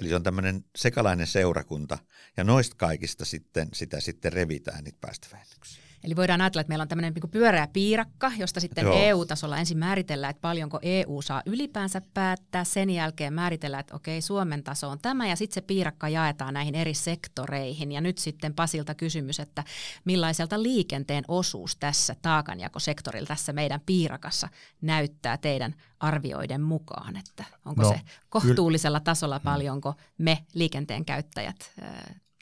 Eli 0.00 0.08
se 0.08 0.14
on 0.14 0.22
tämmöinen 0.22 0.64
sekalainen 0.76 1.26
seurakunta, 1.26 1.98
ja 2.36 2.44
noista 2.44 2.76
kaikista 2.76 3.24
sitten, 3.24 3.68
sitä 3.72 4.00
sitten 4.00 4.32
revitään 4.32 4.84
niitä 4.84 4.98
päästövähennyksiä. 5.00 5.89
Eli 6.04 6.16
voidaan 6.16 6.40
ajatella, 6.40 6.60
että 6.60 6.68
meillä 6.68 6.82
on 6.82 6.88
tämmöinen 6.88 7.14
niin 7.14 7.30
pyöreä 7.30 7.68
piirakka, 7.72 8.32
josta 8.38 8.60
sitten 8.60 8.84
Joo. 8.84 8.94
EU-tasolla 8.96 9.58
ensin 9.58 9.78
määritellään, 9.78 10.30
että 10.30 10.40
paljonko 10.40 10.78
EU 10.82 11.22
saa 11.22 11.42
ylipäänsä 11.46 12.02
päättää. 12.14 12.64
Sen 12.64 12.90
jälkeen 12.90 13.32
määritellään, 13.32 13.80
että 13.80 13.96
okei, 13.96 14.22
Suomen 14.22 14.62
taso 14.62 14.88
on 14.88 14.98
tämä 15.02 15.26
ja 15.26 15.36
sitten 15.36 15.54
se 15.54 15.60
piirakka 15.60 16.08
jaetaan 16.08 16.54
näihin 16.54 16.74
eri 16.74 16.94
sektoreihin. 16.94 17.92
Ja 17.92 18.00
nyt 18.00 18.18
sitten 18.18 18.54
Pasilta 18.54 18.94
kysymys, 18.94 19.40
että 19.40 19.64
millaiselta 20.04 20.62
liikenteen 20.62 21.24
osuus 21.28 21.76
tässä 21.76 22.16
taakanjakosektorilla, 22.22 23.26
tässä 23.26 23.52
meidän 23.52 23.80
piirakassa 23.86 24.48
näyttää 24.80 25.38
teidän 25.38 25.74
arvioiden 26.00 26.60
mukaan, 26.60 27.16
että 27.16 27.44
onko 27.64 27.82
no, 27.82 27.88
se 27.88 28.00
kohtuullisella 28.28 29.00
tasolla 29.00 29.38
mm. 29.38 29.44
paljonko 29.44 29.94
me 30.18 30.38
liikenteen 30.54 31.04
käyttäjät 31.04 31.72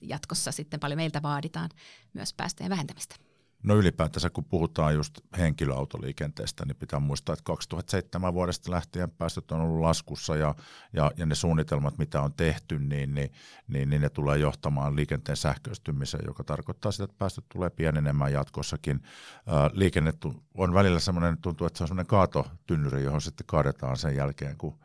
jatkossa 0.03 0.53
sitten 0.53 0.81
paljon 0.81 0.97
meiltä 0.97 1.23
vaaditaan 1.23 1.71
myös 2.12 2.33
päästöjen 2.35 2.71
vähentämistä. 2.71 3.28
No 3.62 3.77
ylipäätänsä 3.77 4.31
kun 4.31 4.45
puhutaan 4.45 4.95
just 4.95 5.21
henkilöautoliikenteestä, 5.38 6.65
niin 6.65 6.77
pitää 6.77 7.00
muistaa, 7.00 7.33
että 7.33 7.43
2007 7.45 8.35
vuodesta 8.35 8.71
lähtien 8.71 9.11
päästöt 9.11 9.53
on 9.53 9.61
ollut 9.61 9.81
laskussa 9.81 10.37
ja, 10.37 10.55
ja, 10.93 11.11
ja 11.17 11.27
ne 11.27 11.35
suunnitelmat, 11.35 11.99
mitä 11.99 12.23
on 12.23 12.33
tehty, 12.33 12.79
niin, 12.79 13.15
niin, 13.15 13.33
niin, 13.69 13.91
niin 13.91 14.03
ne 14.03 14.09
tulee 14.09 14.38
johtamaan 14.38 14.97
liikenteen 14.97 15.37
sähköistymiseen, 15.37 16.25
joka 16.27 16.45
tarkoittaa 16.45 16.93
sitä, 16.93 17.05
että 17.05 17.19
päästöt 17.19 17.45
tulee 17.49 17.71
pienenemään 17.71 18.33
jatkossakin. 18.33 19.03
Ää, 19.47 19.71
liikenne 19.73 20.12
on 20.55 20.75
välillä 20.75 21.00
semmoinen, 21.00 21.38
tuntuu, 21.38 21.67
että 21.67 21.79
se 21.79 21.85
on 21.85 21.88
semmoinen 21.88 22.07
kaatotynnyri, 22.07 23.05
johon 23.05 23.21
sitten 23.21 23.47
kaadetaan 23.47 23.97
sen 23.97 24.17
jälkeen, 24.17 24.57
kun 24.57 24.79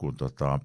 kun 0.00 0.16
tota, 0.16 0.60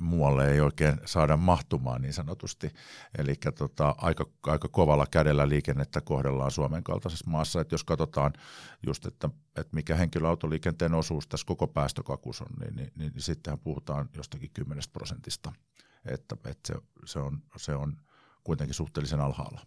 muualle 0.00 0.52
ei 0.52 0.60
oikein 0.60 1.00
saada 1.04 1.36
mahtumaan 1.36 2.02
niin 2.02 2.12
sanotusti. 2.12 2.70
Eli 3.18 3.34
tota, 3.58 3.94
aika, 3.98 4.26
aika 4.42 4.68
kovalla 4.68 5.06
kädellä 5.06 5.48
liikennettä 5.48 6.00
kohdellaan 6.00 6.50
Suomen 6.50 6.82
kaltaisessa 6.82 7.30
maassa. 7.30 7.60
Et 7.60 7.72
jos 7.72 7.84
katsotaan 7.84 8.32
just, 8.86 9.06
että, 9.06 9.30
että 9.56 9.74
mikä 9.74 9.96
henkilöautoliikenteen 9.96 10.94
osuus 10.94 11.26
tässä 11.26 11.46
koko 11.46 11.66
päästökakus 11.66 12.40
on, 12.40 12.48
niin, 12.60 12.76
niin, 12.76 12.92
niin, 12.96 13.12
niin 13.12 13.22
sittenhän 13.22 13.58
puhutaan 13.58 14.08
jostakin 14.16 14.50
10 14.50 14.82
prosentista. 14.92 15.52
Että, 16.04 16.36
että 16.44 16.74
se, 16.74 16.74
se, 17.04 17.18
on, 17.18 17.42
se 17.56 17.74
on 17.74 17.96
kuitenkin 18.44 18.74
suhteellisen 18.74 19.20
alhaalla. 19.20 19.60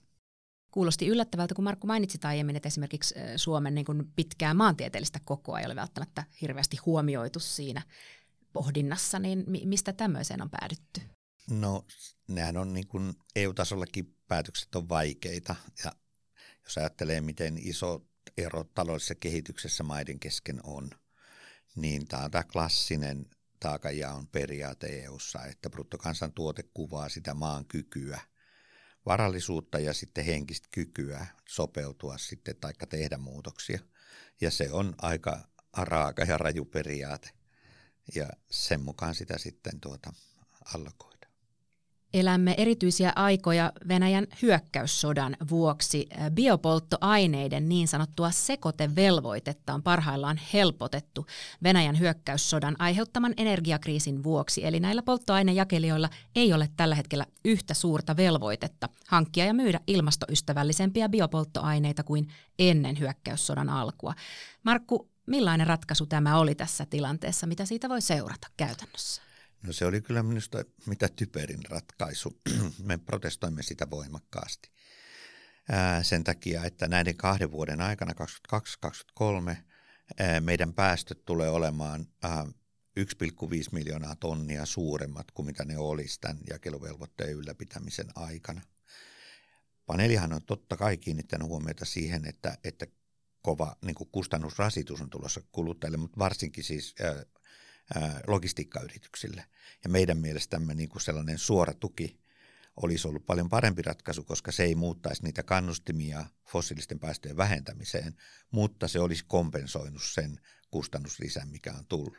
Kuulosti 0.71 1.07
yllättävältä, 1.07 1.55
kun 1.55 1.63
Markku 1.63 1.87
mainitsi 1.87 2.19
aiemmin, 2.23 2.55
että 2.55 2.67
esimerkiksi 2.67 3.15
Suomen 3.35 3.75
niin 3.75 3.85
kuin 3.85 4.11
pitkää 4.15 4.53
maantieteellistä 4.53 5.19
kokoa 5.25 5.59
ei 5.59 5.65
ole 5.65 5.75
välttämättä 5.75 6.23
hirveästi 6.41 6.77
huomioitu 6.77 7.39
siinä 7.39 7.81
pohdinnassa, 8.53 9.19
niin 9.19 9.45
mistä 9.65 9.93
tämmöiseen 9.93 10.41
on 10.41 10.49
päädytty? 10.49 11.01
No, 11.49 11.85
nehän 12.27 12.57
on 12.57 12.73
niin 12.73 12.87
kuin 12.87 13.13
EU-tasollakin 13.35 14.15
päätökset 14.27 14.75
on 14.75 14.89
vaikeita 14.89 15.55
ja 15.83 15.91
jos 16.63 16.77
ajattelee, 16.77 17.21
miten 17.21 17.57
iso 17.57 18.05
ero 18.37 18.63
taloudellisessa 18.63 19.15
kehityksessä 19.15 19.83
maiden 19.83 20.19
kesken 20.19 20.59
on, 20.63 20.89
niin 21.75 22.07
tämä 22.07 22.23
on 22.23 22.31
tämä 22.31 22.43
klassinen 22.43 23.25
taakanjaon 23.59 24.27
periaate 24.27 24.87
EU:ssa, 24.87 25.45
että 25.45 25.69
bruttokansantuote 25.69 26.63
kuvaa 26.73 27.09
sitä 27.09 27.33
maan 27.33 27.65
kykyä, 27.65 28.19
varallisuutta 29.05 29.79
ja 29.79 29.93
sitten 29.93 30.25
henkistä 30.25 30.67
kykyä 30.71 31.27
sopeutua 31.49 32.17
sitten 32.17 32.55
tai 32.55 32.73
tehdä 32.89 33.17
muutoksia. 33.17 33.79
Ja 34.41 34.51
se 34.51 34.71
on 34.71 34.95
aika 34.97 35.47
raaka 35.77 36.23
ja 36.23 36.37
raju 36.37 36.65
periaate 36.65 37.38
ja 38.15 38.29
sen 38.51 38.81
mukaan 38.81 39.15
sitä 39.15 39.37
sitten 39.37 39.79
tuota 39.81 40.13
allokoida. 40.75 41.09
Elämme 42.13 42.55
erityisiä 42.57 43.13
aikoja 43.15 43.71
Venäjän 43.87 44.27
hyökkäyssodan 44.41 45.37
vuoksi. 45.49 46.07
Biopolttoaineiden 46.33 47.69
niin 47.69 47.87
sanottua 47.87 48.31
sekotevelvoitetta 48.31 49.73
on 49.73 49.83
parhaillaan 49.83 50.39
helpotettu 50.53 51.25
Venäjän 51.63 51.99
hyökkäyssodan 51.99 52.75
aiheuttaman 52.79 53.33
energiakriisin 53.37 54.23
vuoksi. 54.23 54.65
Eli 54.65 54.79
näillä 54.79 55.01
polttoainejakelijoilla 55.01 56.09
ei 56.35 56.53
ole 56.53 56.69
tällä 56.77 56.95
hetkellä 56.95 57.25
yhtä 57.45 57.73
suurta 57.73 58.17
velvoitetta 58.17 58.89
hankkia 59.07 59.45
ja 59.45 59.53
myydä 59.53 59.79
ilmastoystävällisempiä 59.87 61.09
biopolttoaineita 61.09 62.03
kuin 62.03 62.27
ennen 62.59 62.99
hyökkäyssodan 62.99 63.69
alkua. 63.69 64.13
Markku, 64.63 65.08
Millainen 65.29 65.67
ratkaisu 65.67 66.05
tämä 66.05 66.37
oli 66.37 66.55
tässä 66.55 66.85
tilanteessa? 66.85 67.47
Mitä 67.47 67.65
siitä 67.65 67.89
voi 67.89 68.01
seurata 68.01 68.47
käytännössä? 68.57 69.21
No 69.63 69.73
se 69.73 69.85
oli 69.85 70.01
kyllä 70.01 70.23
minusta 70.23 70.63
mitä 70.85 71.09
typerin 71.15 71.65
ratkaisu. 71.69 72.41
Me 72.87 72.97
protestoimme 72.97 73.63
sitä 73.63 73.89
voimakkaasti. 73.89 74.71
Ää, 75.71 76.03
sen 76.03 76.23
takia, 76.23 76.65
että 76.65 76.87
näiden 76.87 77.17
kahden 77.17 77.51
vuoden 77.51 77.81
aikana, 77.81 78.13
2022-2023, 79.53 79.55
meidän 80.39 80.73
päästöt 80.73 81.25
tulee 81.25 81.49
olemaan 81.49 82.07
ää, 82.23 82.45
1,5 82.99 83.05
miljoonaa 83.71 84.15
tonnia 84.15 84.65
suuremmat 84.65 85.31
kuin 85.31 85.45
mitä 85.45 85.65
ne 85.65 85.77
olisi 85.77 86.19
tämän 86.21 86.37
jakeluvelvoitteen 86.49 87.33
ylläpitämisen 87.33 88.07
aikana. 88.15 88.61
Paneelihan 89.85 90.33
on 90.33 90.41
totta 90.43 90.77
kai 90.77 90.97
kiinnittänyt 90.97 91.47
huomiota 91.47 91.85
siihen, 91.85 92.25
että, 92.25 92.57
että 92.63 92.87
kova 93.41 93.75
niin 93.85 93.95
kuin 93.95 94.09
kustannusrasitus 94.11 95.01
on 95.01 95.09
tulossa 95.09 95.41
kuluttajille, 95.51 95.97
mutta 95.97 96.19
varsinkin 96.19 96.63
siis 96.63 96.95
ää, 97.01 97.25
ää, 97.95 98.21
logistiikkayrityksille. 98.27 99.45
Ja 99.83 99.89
meidän 99.89 100.17
mielestämme 100.17 100.73
niin 100.73 100.89
kuin 100.89 101.01
sellainen 101.01 101.37
suora 101.37 101.73
tuki 101.73 102.19
olisi 102.75 103.07
ollut 103.07 103.25
paljon 103.25 103.49
parempi 103.49 103.81
ratkaisu, 103.81 104.23
koska 104.23 104.51
se 104.51 104.63
ei 104.63 104.75
muuttaisi 104.75 105.23
niitä 105.23 105.43
kannustimia 105.43 106.25
fossiilisten 106.47 106.99
päästöjen 106.99 107.37
vähentämiseen, 107.37 108.15
mutta 108.51 108.87
se 108.87 108.99
olisi 108.99 109.25
kompensoinut 109.27 110.03
sen 110.03 110.39
kustannuslisän, 110.71 111.49
mikä 111.49 111.73
on 111.73 111.85
tullut. 111.85 112.17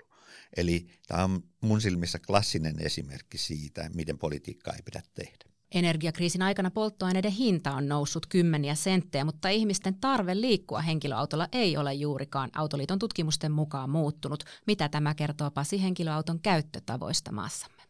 Eli 0.57 0.87
tämä 1.07 1.25
on 1.25 1.43
mun 1.61 1.81
silmissä 1.81 2.19
klassinen 2.19 2.87
esimerkki 2.87 3.39
siitä, 3.39 3.91
miten 3.95 4.19
politiikkaa 4.19 4.75
ei 4.75 4.83
pidä 4.83 5.03
tehdä. 5.15 5.50
Energiakriisin 5.75 6.43
aikana 6.43 6.71
polttoaineiden 6.71 7.33
hinta 7.33 7.73
on 7.73 7.89
noussut 7.89 8.27
kymmeniä 8.27 8.75
senttejä, 8.75 9.25
mutta 9.25 9.49
ihmisten 9.49 9.95
tarve 9.95 10.41
liikkua 10.41 10.81
henkilöautolla 10.81 11.49
ei 11.53 11.77
ole 11.77 11.95
juurikaan 11.95 12.51
Autoliiton 12.57 12.99
tutkimusten 12.99 13.53
mukaan 13.53 13.91
muuttunut. 13.91 14.45
Mitä 14.67 14.89
tämä 14.89 15.15
kertoo 15.15 15.51
Pasi 15.51 15.83
henkilöauton 15.83 16.41
käyttötavoista 16.41 17.33
maassamme? 17.33 17.83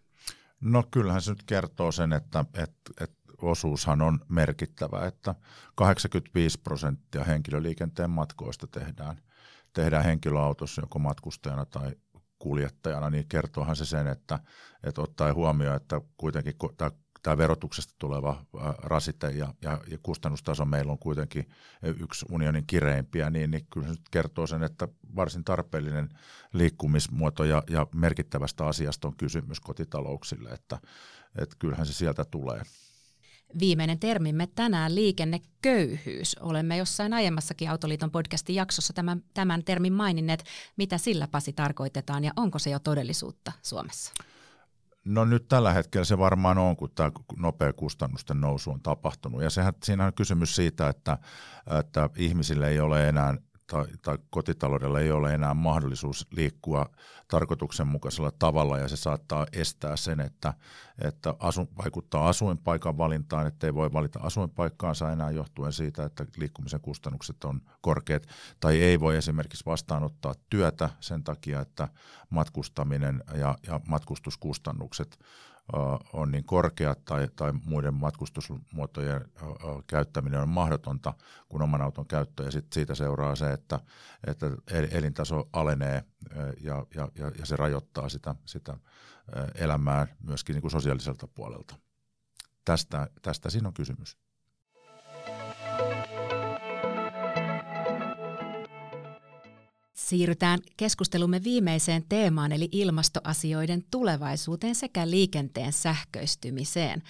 No 0.61 0.85
kyllähän 0.91 1.23
se 1.23 1.31
nyt 1.31 1.43
kertoo 1.43 1.93
sen, 1.93 2.13
että, 2.13 2.45
että, 2.55 2.93
että 3.01 3.17
osuushan 3.43 4.03
on 4.03 4.21
merkittävä, 4.29 5.07
että 5.07 5.35
85 5.75 6.61
prosenttia 6.61 7.25
henkilöliikenteen 7.25 8.11
matkoista 8.11 8.67
tehdään, 8.67 9.17
tehdään 9.73 10.05
henkilöautossa 10.05 10.83
joko 10.83 10.99
matkustajana 10.99 11.65
tai 11.67 11.93
kuljettajana, 12.39 13.11
niin 13.11 13.29
kertoohan 13.29 13.77
se 13.77 13.85
sen, 13.85 14.07
että, 14.07 14.39
että 14.85 15.01
ottaen 15.01 15.35
huomioon, 15.35 15.77
että 15.77 16.01
kuitenkin 16.17 16.55
tämä 16.77 16.91
tämä 17.23 17.39
verotuksesta 17.39 17.95
tuleva 17.99 18.45
rasite 18.79 19.31
ja, 19.31 19.55
ja, 19.63 19.81
ja 19.91 19.99
kustannustaso 20.03 20.65
meillä 20.65 20.93
on 20.93 20.99
kuitenkin 20.99 21.51
yksi 21.83 22.27
unionin 22.31 22.67
kireimpiä, 22.67 23.31
niin, 23.31 23.51
niin 23.51 23.67
kyllä 23.71 23.87
se 23.87 23.93
nyt 23.93 24.09
kertoo 24.11 24.47
sen, 24.47 24.63
että 24.63 24.89
varsin 25.17 25.45
tarpeellinen 25.45 26.09
liikkumismuoto 26.53 27.45
ja, 27.45 27.63
ja 27.71 27.87
merkittävästä 27.95 28.67
asiasta 28.67 29.09
on 29.09 29.17
kysymys 29.17 29.61
kotitalouksille, 29.61 30.51
että, 30.51 30.79
että 31.39 31.57
kyllähän 31.59 31.87
se 31.87 31.93
sieltä 31.93 32.25
tulee. 32.25 32.63
Viimeinen 33.59 33.99
termimme 33.99 34.49
tänään 34.55 34.95
liikenneköyhyys. 34.95 36.37
Olemme 36.41 36.77
jossain 36.77 37.13
aiemmassakin 37.13 37.71
Autoliiton 37.71 38.11
podcastin 38.11 38.57
jaksossa 38.57 38.93
tämän, 38.93 39.23
tämän 39.35 39.65
termin 39.65 39.93
maininneet. 39.93 40.45
Mitä 40.77 40.99
sillä 40.99 41.29
Pasi 41.29 41.53
tarkoitetaan 41.53 42.25
ja 42.25 42.33
onko 42.37 42.59
se 42.59 42.71
jo 42.71 42.79
todellisuutta 42.79 43.53
Suomessa? 43.63 44.13
No 45.05 45.25
nyt 45.25 45.49
tällä 45.49 45.73
hetkellä 45.73 46.05
se 46.05 46.19
varmaan 46.19 46.59
on, 46.59 46.77
kun 46.77 46.91
tämä 46.95 47.11
nopea 47.37 47.73
kustannusten 47.73 48.41
nousu 48.41 48.71
on 48.71 48.81
tapahtunut. 48.83 49.43
Ja 49.43 49.51
sehän, 49.51 49.73
siinä 49.85 50.07
on 50.07 50.15
kysymys 50.15 50.57
siitä, 50.57 50.89
että, 50.89 51.19
että 51.79 52.11
ihmisille 52.17 52.69
ei 52.69 52.81
ole 52.81 53.09
enää 53.09 53.35
tai, 53.71 53.87
tai 54.03 54.19
kotitaloudella 54.31 55.01
ei 55.01 55.11
ole 55.11 55.35
enää 55.35 55.55
mahdollisuus 55.55 56.27
liikkua 56.31 56.91
tarkoituksenmukaisella 57.29 58.31
tavalla 58.39 58.79
ja 58.79 58.89
se 58.89 58.97
saattaa 58.97 59.47
estää 59.53 59.97
sen, 59.97 60.21
että, 60.21 60.55
että 60.99 61.35
asu, 61.39 61.69
vaikuttaa 61.79 62.29
asuinpaikan 62.29 62.99
valintaan, 62.99 63.47
että 63.47 63.67
ei 63.67 63.75
voi 63.75 63.93
valita 63.93 64.21
asuinpaikkaansa 64.23 65.13
enää 65.13 65.31
johtuen 65.31 65.73
siitä, 65.73 66.05
että 66.05 66.27
liikkumisen 66.37 66.81
kustannukset 66.81 67.45
on 67.45 67.61
korkeat. 67.81 68.27
Tai 68.61 68.83
ei 68.83 69.01
voi 69.01 69.17
esimerkiksi 69.17 69.67
vastaanottaa 69.67 70.35
työtä 70.51 70.91
sen 71.01 71.25
takia, 71.25 71.61
että 71.61 71.89
matkustaminen 72.31 73.25
ja, 73.35 73.59
ja 73.67 73.81
matkustuskustannukset 73.89 75.19
on 76.13 76.31
niin 76.31 76.45
korkeat 76.45 77.05
tai, 77.05 77.29
tai 77.37 77.53
muiden 77.65 77.95
matkustusmuotojen 77.95 79.25
käyttäminen 79.87 80.41
on 80.41 80.49
mahdotonta 80.49 81.15
kuin 81.49 81.63
oman 81.63 81.83
auton 81.83 82.07
käyttö. 82.07 82.45
Ja 82.45 82.51
sit 82.51 82.73
siitä 82.73 82.95
seuraa 82.95 83.37
se, 83.37 83.53
että, 83.53 83.81
että 84.27 84.47
elintaso 84.91 85.49
alenee 85.53 86.05
ja, 86.61 86.87
ja, 86.95 87.09
ja 87.39 87.47
se 87.47 87.57
rajoittaa 87.57 88.09
sitä, 88.09 88.35
sitä 88.45 88.77
elämää 89.55 90.07
myöskin 90.23 90.55
niin 90.55 90.61
kuin 90.61 90.71
sosiaaliselta 90.71 91.29
puolelta. 91.29 91.75
Tästä, 92.65 93.11
tästä 93.23 93.51
siinä 93.51 93.69
on 93.69 93.75
kysymys. 93.75 94.19
Siirrytään 100.11 100.61
keskustelumme 100.77 101.45
viimeiseen 101.45 102.05
teemaan 102.09 102.53
eli 102.53 102.69
ilmastoasioiden 102.73 103.85
tulevaisuuteen 103.91 104.75
sekä 104.75 105.11
liikenteen 105.11 105.73
sähköistymiseen. 105.73 107.03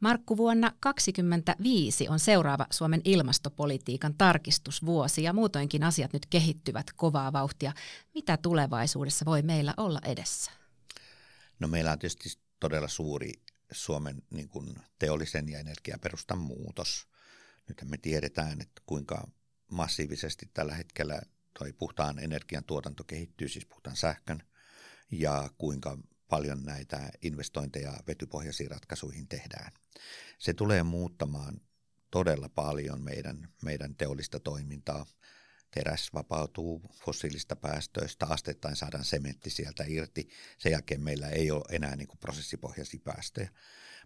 Markku, 0.00 0.36
vuonna 0.36 0.72
2025 0.80 2.08
on 2.08 2.20
seuraava 2.20 2.66
Suomen 2.70 3.00
ilmastopolitiikan 3.04 4.14
tarkistusvuosi 4.18 5.22
ja 5.22 5.32
muutoinkin 5.32 5.82
asiat 5.82 6.12
nyt 6.12 6.26
kehittyvät 6.26 6.86
kovaa 6.92 7.32
vauhtia. 7.32 7.72
Mitä 8.14 8.36
tulevaisuudessa 8.36 9.24
voi 9.24 9.42
meillä 9.42 9.74
olla 9.76 10.00
edessä? 10.04 10.50
No 11.60 11.68
meillä 11.68 11.92
on 11.92 11.98
tietysti 11.98 12.38
todella 12.60 12.88
suuri 12.88 13.32
Suomen 13.72 14.22
niin 14.30 14.48
kuin 14.48 14.76
teollisen 14.98 15.48
ja 15.48 15.58
energiaperustan 15.58 16.38
muutos. 16.38 17.06
Nyt 17.68 17.82
me 17.84 17.96
tiedetään, 17.98 18.60
että 18.60 18.82
kuinka 18.86 19.28
massiivisesti 19.70 20.50
tällä 20.54 20.74
hetkellä 20.74 21.20
toi 21.58 21.72
puhtaan 21.72 22.18
energian 22.18 22.64
tuotanto 22.64 23.04
kehittyy, 23.04 23.48
siis 23.48 23.66
puhtaan 23.66 23.96
sähkön, 23.96 24.42
ja 25.10 25.50
kuinka 25.58 25.98
paljon 26.28 26.62
näitä 26.62 27.10
investointeja 27.22 27.92
vetypohjaisiin 28.06 28.70
ratkaisuihin 28.70 29.28
tehdään. 29.28 29.72
Se 30.38 30.54
tulee 30.54 30.82
muuttamaan 30.82 31.60
todella 32.10 32.48
paljon 32.48 33.02
meidän, 33.02 33.48
meidän 33.62 33.96
teollista 33.96 34.40
toimintaa. 34.40 35.06
Teräs 35.70 36.10
vapautuu 36.14 36.82
fossiilista 37.04 37.56
päästöistä, 37.56 38.26
asteittain 38.26 38.76
saadaan 38.76 39.04
sementti 39.04 39.50
sieltä 39.50 39.84
irti. 39.86 40.28
Sen 40.58 40.72
jälkeen 40.72 41.00
meillä 41.00 41.28
ei 41.28 41.50
ole 41.50 41.64
enää 41.70 41.96
niin 41.96 42.08
kuin 42.08 42.18
prosessipohjaisia 42.18 43.00
päästöjä. 43.04 43.50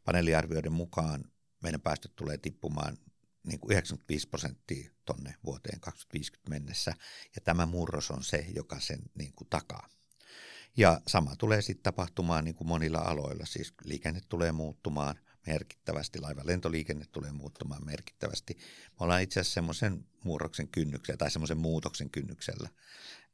Paneeliarvioiden 0.05 0.73
mukaan 0.73 1.25
meidän 1.63 1.81
päästöt 1.81 2.17
tulee 2.17 2.39
tippumaan 2.39 2.99
niin 3.45 3.61
kuin 3.61 3.73
95 3.73 4.29
prosenttia 4.29 4.91
tonne 5.05 5.35
vuoteen 5.45 5.81
2050 5.81 6.51
mennessä, 6.51 6.95
ja 7.35 7.41
tämä 7.45 7.67
murros 7.67 8.11
on 8.11 8.25
se, 8.25 8.47
joka 8.55 8.81
sen 8.81 8.99
niin 9.15 9.33
kuin 9.33 9.49
takaa. 9.49 9.89
Ja 10.77 11.01
sama 11.07 11.37
tulee 11.37 11.63
sitten 11.63 11.83
tapahtumaan 11.83 12.45
niin 12.45 12.55
kuin 12.55 12.69
monilla 12.69 12.99
aloilla, 12.99 13.47
siis 13.47 13.75
liikenne 13.85 14.21
tulee 14.29 14.53
muuttumaan 14.53 15.19
merkittävästi, 15.47 16.21
laiva 16.21 16.43
lentoliikenne 16.45 17.05
tulee 17.13 17.33
muuttumaan 17.33 17.85
merkittävästi. 17.85 18.55
Me 18.91 18.97
ollaan 18.99 19.23
itse 19.23 19.41
asiassa 19.41 19.55
semmoisen 19.55 20.07
murroksen 20.25 20.69
kynnyksellä 20.69 21.17
tai 21.17 21.31
semmoisen 21.31 21.59
muutoksen 21.59 22.11
kynnyksellä, 22.11 22.69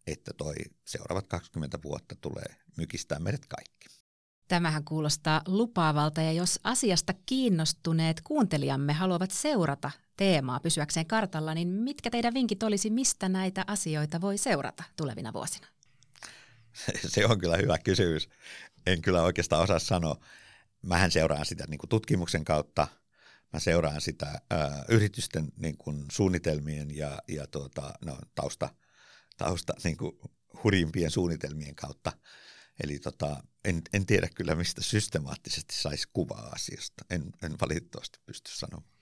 että 0.07 0.33
toi 0.33 0.55
seuraavat 0.85 1.27
20 1.27 1.79
vuotta 1.83 2.15
tulee 2.15 2.57
mykistää 2.77 3.19
meidät 3.19 3.47
kaikki. 3.47 3.96
Tämähän 4.49 4.85
kuulostaa 4.85 5.43
lupaavalta 5.47 6.23
ja 6.23 6.33
jos 6.33 6.61
asiasta 6.65 7.15
kiinnostuneet 7.27 8.21
kuuntelijamme 8.21 8.93
haluavat 8.93 9.31
seurata 9.31 9.91
teemaa 10.17 10.61
pysyäkseen 10.61 11.07
kartalla, 11.07 11.55
niin 11.55 11.69
mitkä 11.69 12.11
teidän 12.11 12.35
vinkit 12.35 12.63
olisi, 12.63 12.91
mistä 12.91 13.29
näitä 13.29 13.65
asioita 13.67 14.21
voi 14.21 14.39
seurata 14.39 14.85
tulevina 14.97 15.33
vuosina? 15.33 15.67
Se 17.09 17.27
on 17.27 17.39
kyllä 17.39 17.57
hyvä 17.57 17.79
kysymys. 17.79 18.29
En 18.87 19.03
kyllä 19.03 19.23
oikeastaan 19.23 19.63
osaa 19.63 19.79
sanoa. 19.79 20.17
Mähän 20.83 21.11
seuraan 21.11 21.47
sitä 21.47 21.65
niin 21.69 21.79
kuin 21.79 21.89
tutkimuksen 21.89 22.45
kautta, 22.45 22.89
mä 23.53 23.61
seuraan 23.61 24.01
sitä 24.01 24.41
ää, 24.51 24.85
yritysten 24.89 25.53
niin 25.57 25.77
kuin 25.77 26.05
suunnitelmien 26.13 26.97
ja, 26.97 27.19
ja 27.29 27.47
tuota, 27.47 27.95
no, 28.05 28.19
tausta, 28.35 28.69
tausta 29.37 29.73
niin 29.85 29.97
kuin 29.97 30.19
hurjimpien 30.65 31.11
suunnitelmien 31.11 31.75
kautta. 31.75 32.13
Eli 32.85 32.99
tota, 32.99 33.43
en, 33.65 33.83
en 33.93 34.07
tiedä 34.07 34.29
kyllä, 34.35 34.55
mistä 34.55 34.83
systemaattisesti 34.83 35.75
saisi 35.75 36.09
kuvaa 36.13 36.49
asiasta. 36.55 37.05
En, 37.11 37.33
en 37.43 37.53
valitettavasti 37.61 38.19
pysty 38.27 38.51
sanomaan. 38.51 38.97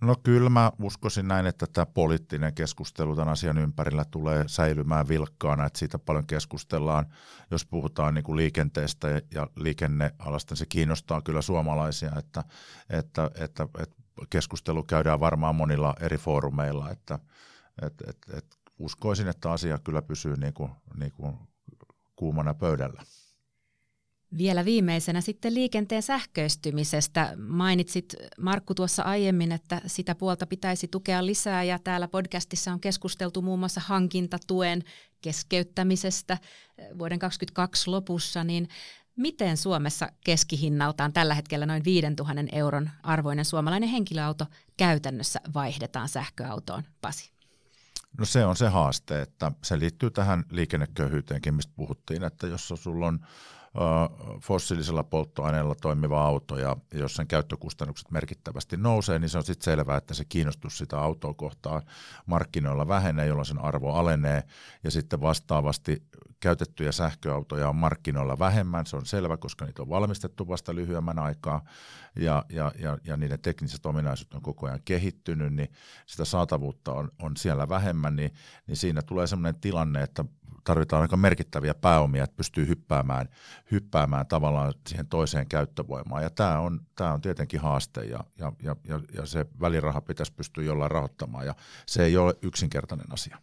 No 0.00 0.16
kyllä 0.22 0.50
mä 0.50 0.72
uskoisin 0.82 1.28
näin, 1.28 1.46
että 1.46 1.66
tämä 1.72 1.86
poliittinen 1.86 2.54
keskustelu 2.54 3.16
tämän 3.16 3.32
asian 3.32 3.58
ympärillä 3.58 4.04
tulee 4.04 4.44
säilymään 4.46 5.08
vilkkaana, 5.08 5.66
että 5.66 5.78
siitä 5.78 5.98
paljon 5.98 6.26
keskustellaan. 6.26 7.06
Jos 7.50 7.66
puhutaan 7.66 8.14
niin 8.14 8.24
kuin 8.24 8.36
liikenteestä 8.36 9.08
ja 9.34 9.46
liikennealasta, 9.56 10.52
niin 10.52 10.58
se 10.58 10.66
kiinnostaa 10.66 11.22
kyllä 11.22 11.42
suomalaisia, 11.42 12.12
että, 12.18 12.44
että, 12.90 13.30
että, 13.34 13.68
että 13.78 13.96
keskustelu 14.30 14.82
käydään 14.82 15.20
varmaan 15.20 15.54
monilla 15.54 15.94
eri 16.00 16.18
foorumeilla, 16.18 16.90
että 16.90 17.18
että 17.82 18.04
että 18.10 18.36
että 18.36 18.56
uskoisin, 18.78 19.28
että 19.28 19.52
asia 19.52 19.78
kyllä 19.78 20.02
pysyy 20.02 20.36
niin 20.36 20.54
kuin, 20.54 20.70
niin 20.96 21.12
kuin 21.12 21.36
kuumana 22.16 22.54
pöydällä. 22.54 23.02
Vielä 24.36 24.64
viimeisenä 24.64 25.20
sitten 25.20 25.54
liikenteen 25.54 26.02
sähköistymisestä. 26.02 27.34
Mainitsit 27.36 28.14
Markku 28.40 28.74
tuossa 28.74 29.02
aiemmin, 29.02 29.52
että 29.52 29.80
sitä 29.86 30.14
puolta 30.14 30.46
pitäisi 30.46 30.88
tukea 30.88 31.26
lisää 31.26 31.62
ja 31.62 31.78
täällä 31.78 32.08
podcastissa 32.08 32.72
on 32.72 32.80
keskusteltu 32.80 33.42
muun 33.42 33.58
muassa 33.58 33.80
hankintatuen 33.84 34.84
keskeyttämisestä 35.20 36.38
vuoden 36.98 37.18
2022 37.18 37.90
lopussa, 37.90 38.44
niin 38.44 38.68
miten 39.16 39.56
Suomessa 39.56 40.08
keskihinnaltaan 40.24 41.12
tällä 41.12 41.34
hetkellä 41.34 41.66
noin 41.66 41.84
5000 41.84 42.42
euron 42.52 42.90
arvoinen 43.02 43.44
suomalainen 43.44 43.88
henkilöauto 43.88 44.46
käytännössä 44.76 45.40
vaihdetaan 45.54 46.08
sähköautoon, 46.08 46.82
Pasi? 47.00 47.30
No 48.18 48.24
se 48.24 48.44
on 48.44 48.56
se 48.56 48.68
haaste, 48.68 49.22
että 49.22 49.52
se 49.64 49.78
liittyy 49.78 50.10
tähän 50.10 50.44
liikenneköyhyyteenkin, 50.50 51.54
mistä 51.54 51.72
puhuttiin, 51.76 52.24
että 52.24 52.46
jos 52.46 52.72
sulla 52.76 53.06
on 53.06 53.20
fossiilisella 54.42 55.02
polttoaineella 55.02 55.74
toimiva 55.74 56.24
auto 56.24 56.58
ja 56.58 56.76
jos 56.94 57.14
sen 57.14 57.26
käyttökustannukset 57.26 58.10
merkittävästi 58.10 58.76
nousee, 58.76 59.18
niin 59.18 59.28
se 59.28 59.38
on 59.38 59.44
sitten 59.44 59.64
selvää, 59.64 59.96
että 59.96 60.14
se 60.14 60.24
kiinnostus 60.24 60.78
sitä 60.78 60.98
autoa 60.98 61.34
kohtaan 61.34 61.82
markkinoilla 62.26 62.88
vähenee, 62.88 63.26
jolloin 63.26 63.46
sen 63.46 63.64
arvo 63.64 63.92
alenee. 63.92 64.42
Ja 64.84 64.90
sitten 64.90 65.20
vastaavasti 65.20 66.02
käytettyjä 66.40 66.92
sähköautoja 66.92 67.68
on 67.68 67.76
markkinoilla 67.76 68.38
vähemmän, 68.38 68.86
se 68.86 68.96
on 68.96 69.06
selvä, 69.06 69.36
koska 69.36 69.64
niitä 69.64 69.82
on 69.82 69.88
valmistettu 69.88 70.48
vasta 70.48 70.74
lyhyemmän 70.74 71.18
aikaa 71.18 71.64
ja, 72.16 72.44
ja, 72.48 72.72
ja, 72.78 72.98
ja 73.04 73.16
niiden 73.16 73.40
tekniset 73.40 73.86
ominaisuudet 73.86 74.34
on 74.34 74.42
koko 74.42 74.66
ajan 74.66 74.82
kehittynyt, 74.84 75.54
niin 75.54 75.72
sitä 76.06 76.24
saatavuutta 76.24 76.92
on, 76.92 77.10
on 77.22 77.36
siellä 77.36 77.68
vähemmän, 77.68 78.16
niin, 78.16 78.34
niin 78.66 78.76
siinä 78.76 79.02
tulee 79.02 79.26
sellainen 79.26 79.60
tilanne, 79.60 80.02
että 80.02 80.24
tarvitaan 80.68 81.02
aika 81.02 81.16
merkittäviä 81.16 81.74
pääomia, 81.74 82.24
että 82.24 82.36
pystyy 82.36 82.68
hyppäämään, 82.68 83.28
hyppäämään 83.70 84.26
tavallaan 84.26 84.74
siihen 84.86 85.06
toiseen 85.06 85.48
käyttövoimaan. 85.48 86.22
Ja 86.22 86.30
tämä 86.30 86.58
on, 86.58 86.80
tämä 86.94 87.12
on 87.12 87.20
tietenkin 87.20 87.60
haaste 87.60 88.04
ja, 88.04 88.24
ja, 88.38 88.52
ja, 88.62 88.76
ja 89.14 89.26
se 89.26 89.46
väliraha 89.60 90.00
pitäisi 90.00 90.32
pystyä 90.32 90.64
jollain 90.64 90.90
rahoittamaan 90.90 91.46
ja 91.46 91.54
se 91.86 92.04
ei 92.04 92.16
ole 92.16 92.34
yksinkertainen 92.42 93.12
asia. 93.12 93.38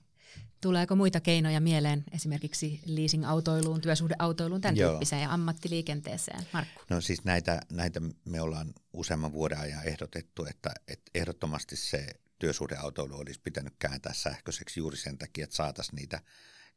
Tuleeko 0.62 0.96
muita 0.96 1.20
keinoja 1.20 1.62
mieleen 1.62 2.04
esimerkiksi 2.12 2.82
leasing-autoiluun, 2.86 3.82
työsuhdeautoiluun, 3.82 4.62
tämän 4.62 4.78
Joo. 4.78 4.90
tyyppiseen 4.90 5.22
ja 5.22 5.34
ammattiliikenteeseen? 5.34 6.44
Markku? 6.54 6.82
No 6.90 7.02
siis 7.02 7.24
näitä, 7.24 7.62
näitä 7.72 8.02
me 8.26 8.42
ollaan 8.42 8.74
useamman 8.94 9.32
vuoden 9.32 9.60
ajan 9.60 9.86
ehdotettu, 9.86 10.46
että, 10.46 10.72
että 10.88 11.12
ehdottomasti 11.16 11.76
se 11.76 12.08
työsuhdeautoilu 12.40 13.16
olisi 13.16 13.42
pitänyt 13.44 13.74
kääntää 13.80 14.14
sähköiseksi 14.14 14.80
juuri 14.80 14.98
sen 14.98 15.18
takia, 15.18 15.44
että 15.44 15.56
saataisiin 15.56 15.96
niitä 15.96 16.22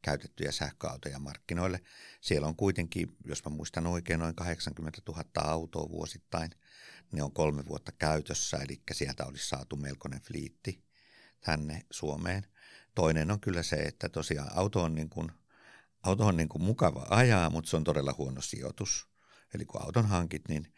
käytettyjä 0.03 0.53
sähköautoja 0.53 1.19
markkinoille. 1.19 1.81
Siellä 2.21 2.47
on 2.47 2.57
kuitenkin, 2.57 3.17
jos 3.25 3.45
mä 3.45 3.51
muistan 3.51 3.87
oikein, 3.87 4.21
noin 4.21 4.35
80 4.35 5.03
000 5.09 5.25
autoa 5.37 5.89
vuosittain. 5.89 6.51
Ne 7.13 7.23
on 7.23 7.33
kolme 7.33 7.67
vuotta 7.67 7.93
käytössä, 7.93 8.57
eli 8.57 8.83
sieltä 8.93 9.25
olisi 9.25 9.49
saatu 9.49 9.77
melkoinen 9.77 10.21
fliitti 10.21 10.85
tänne 11.41 11.83
Suomeen. 11.91 12.47
Toinen 12.95 13.31
on 13.31 13.41
kyllä 13.41 13.63
se, 13.63 13.77
että 13.77 14.09
tosiaan 14.09 14.51
auto 14.55 14.83
on, 14.83 14.95
niin 14.95 15.11
kuin, 15.11 15.33
auto 16.03 16.27
on 16.27 16.37
niin 16.37 16.49
kuin 16.49 16.63
mukava 16.63 17.07
ajaa, 17.11 17.51
mutta 17.51 17.71
se 17.71 17.77
on 17.77 17.85
todella 17.85 18.15
huono 18.19 18.41
sijoitus. 18.41 19.09
Eli 19.55 19.65
kun 19.65 19.83
auton 19.83 20.07
hankit, 20.07 20.49
niin 20.49 20.73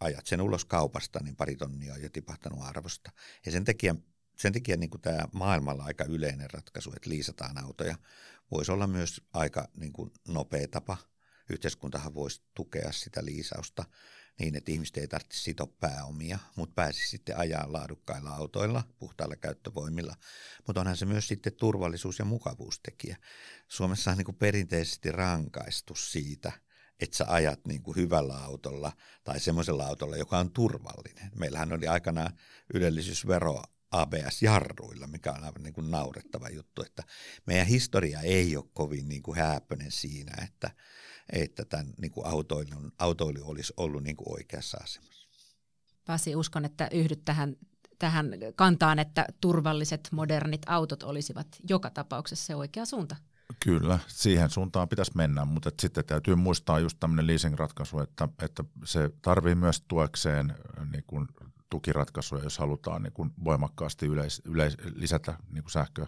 ajat 0.00 0.26
sen 0.26 0.40
ulos 0.40 0.64
kaupasta, 0.64 1.20
niin 1.22 1.36
pari 1.36 1.56
tonnia 1.56 1.94
on 1.94 2.02
jo 2.02 2.08
tipahtanut 2.08 2.62
arvosta. 2.62 3.12
Ja 3.46 3.52
sen 3.52 3.64
takia, 3.64 3.96
sen 4.36 4.52
takia 4.52 4.76
niin 4.76 4.90
kuin 4.90 5.00
tämä 5.00 5.24
maailmalla 5.32 5.84
aika 5.84 6.04
yleinen 6.04 6.50
ratkaisu, 6.50 6.92
että 6.96 7.10
liisataan 7.10 7.64
autoja, 7.64 7.98
voisi 8.50 8.72
olla 8.72 8.86
myös 8.86 9.20
aika 9.32 9.68
niin 9.76 9.92
kuin 9.92 10.10
nopea 10.28 10.68
tapa. 10.68 10.96
Yhteiskuntahan 11.50 12.14
voisi 12.14 12.42
tukea 12.54 12.92
sitä 12.92 13.24
liisausta 13.24 13.84
niin, 14.38 14.56
että 14.56 14.72
ihmiset 14.72 14.96
ei 14.96 15.08
tarvitse 15.08 15.38
sitoa 15.38 15.66
pääomia, 15.80 16.38
mutta 16.56 16.74
pääsisi 16.74 17.08
sitten 17.08 17.36
ajaa 17.36 17.72
laadukkailla 17.72 18.30
autoilla, 18.30 18.82
puhtailla 18.98 19.36
käyttövoimilla. 19.36 20.14
Mutta 20.66 20.80
onhan 20.80 20.96
se 20.96 21.06
myös 21.06 21.28
sitten 21.28 21.52
turvallisuus- 21.52 22.18
ja 22.18 22.24
mukavuustekijä. 22.24 23.16
Suomessa 23.68 24.10
on 24.10 24.16
niin 24.16 24.24
kuin 24.24 24.36
perinteisesti 24.36 25.12
rankaistu 25.12 25.94
siitä, 25.94 26.52
että 27.00 27.16
sä 27.16 27.24
ajat 27.28 27.66
niin 27.66 27.82
kuin 27.82 27.96
hyvällä 27.96 28.36
autolla 28.44 28.92
tai 29.24 29.40
semmoisella 29.40 29.86
autolla, 29.86 30.16
joka 30.16 30.38
on 30.38 30.52
turvallinen. 30.52 31.30
Meillähän 31.34 31.72
oli 31.72 31.88
aikanaan 31.88 32.38
ylellisyysvero 32.74 33.62
ABS-jarruilla, 33.90 35.06
mikä 35.06 35.32
on 35.32 35.44
aivan 35.44 35.62
niin 35.62 35.74
kuin 35.74 35.90
naurettava 35.90 36.48
juttu, 36.48 36.82
että 36.82 37.02
meidän 37.46 37.66
historia 37.66 38.20
ei 38.20 38.56
ole 38.56 38.64
kovin 38.72 39.08
niin 39.08 39.22
kuin 39.22 39.38
hääppöinen 39.38 39.90
siinä, 39.90 40.32
että, 40.44 40.70
että 41.32 41.64
tämän 41.64 41.94
niin 41.98 42.10
kuin 42.10 42.26
autoilun, 42.26 42.92
autoilu 42.98 43.50
olisi 43.50 43.72
ollut 43.76 44.02
niin 44.02 44.16
kuin 44.16 44.32
oikeassa 44.32 44.78
asemassa. 44.82 45.28
Pasi, 46.06 46.36
uskon, 46.36 46.64
että 46.64 46.88
yhdyt 46.92 47.24
tähän, 47.24 47.56
tähän 47.98 48.30
kantaan, 48.56 48.98
että 48.98 49.26
turvalliset, 49.40 50.08
modernit 50.12 50.62
autot 50.66 51.02
olisivat 51.02 51.46
joka 51.68 51.90
tapauksessa 51.90 52.46
se 52.46 52.54
oikea 52.54 52.84
suunta. 52.84 53.16
Kyllä, 53.64 53.98
siihen 54.06 54.50
suuntaan 54.50 54.88
pitäisi 54.88 55.12
mennä, 55.14 55.44
mutta 55.44 55.70
sitten 55.80 56.04
täytyy 56.04 56.34
muistaa 56.34 56.80
just 56.80 56.96
tämmöinen 57.00 57.26
leasing-ratkaisu, 57.26 58.02
että, 58.02 58.28
että 58.42 58.64
se 58.84 59.10
tarvii 59.22 59.54
myös 59.54 59.84
tuekseen 59.88 60.54
niin 60.92 61.04
kuin 61.06 61.26
tukiratkaisuja, 61.76 62.42
jos 62.42 62.58
halutaan 62.58 63.02
niin 63.02 63.12
kuin 63.12 63.30
voimakkaasti 63.44 64.06
yleis, 64.06 64.42
yleis, 64.44 64.76
lisätä 64.94 65.34
niin 65.52 65.62
kuin 65.62 65.72
sähkö, 65.72 66.06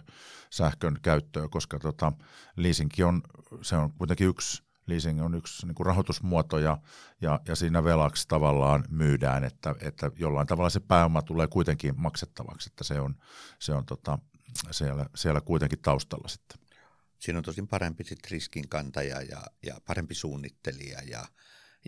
sähkön 0.49 0.99
käyttöä, 1.01 1.47
koska 1.47 1.79
tota, 1.79 2.11
leasingkin 2.55 3.05
on, 3.05 3.21
se 3.61 3.75
on 3.75 3.91
kuitenkin 3.91 4.27
yksi 4.27 4.63
leasing 4.87 5.23
on 5.23 5.35
yksi 5.35 5.65
niin 5.65 5.75
kuin 5.75 5.85
rahoitusmuoto 5.85 6.57
ja, 6.57 6.77
ja, 7.21 7.39
ja 7.47 7.55
siinä 7.55 7.83
velaksi 7.83 8.27
tavallaan 8.27 8.85
myydään, 8.89 9.43
että, 9.43 9.75
että 9.81 10.11
jollain 10.15 10.47
tavalla 10.47 10.69
se 10.69 10.79
pääoma 10.79 11.21
tulee 11.21 11.47
kuitenkin 11.47 11.93
maksettavaksi, 11.97 12.69
että 12.71 12.83
se 12.83 12.99
on, 12.99 13.15
se 13.59 13.73
on 13.73 13.85
tota, 13.85 14.19
siellä, 14.71 15.05
siellä 15.15 15.41
kuitenkin 15.41 15.79
taustalla 15.81 16.27
sitten. 16.27 16.59
Siinä 17.19 17.37
on 17.37 17.43
tosin 17.43 17.67
parempi 17.67 18.03
sit 18.03 18.31
riskinkantaja 18.31 19.21
ja, 19.21 19.43
ja 19.65 19.75
parempi 19.87 20.15
suunnittelija 20.15 21.01
ja, 21.01 21.25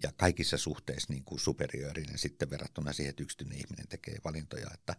ja 0.04 0.12
kaikissa 0.18 0.58
suhteissa 0.58 1.14
niin 1.14 1.24
kuin 1.24 1.40
superiorinen 1.40 2.18
sitten 2.18 2.50
verrattuna 2.50 2.94
siihen, 2.94 3.10
että 3.10 3.24
yksityinen 3.24 3.58
ihminen 3.58 3.88
tekee 3.88 4.18
valintoja, 4.24 4.68
että 4.74 4.96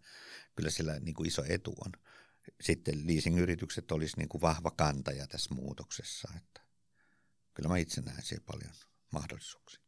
kyllä 0.56 0.70
sillä 0.70 1.00
niin 1.00 1.14
kuin 1.14 1.28
iso 1.28 1.42
etu 1.48 1.74
on. 1.84 1.92
Sitten 2.60 3.06
leasing-yritykset 3.06 3.92
olisi 3.92 4.16
niin 4.16 4.28
kuin 4.28 4.40
vahva 4.40 4.70
kantaja 4.70 5.26
tässä 5.26 5.54
muutoksessa, 5.54 6.28
että 6.36 6.60
kyllä 7.54 7.68
mä 7.68 7.76
itse 7.76 8.00
näen 8.00 8.22
siellä 8.22 8.44
paljon 8.46 8.72
mahdollisuuksia. 9.10 9.82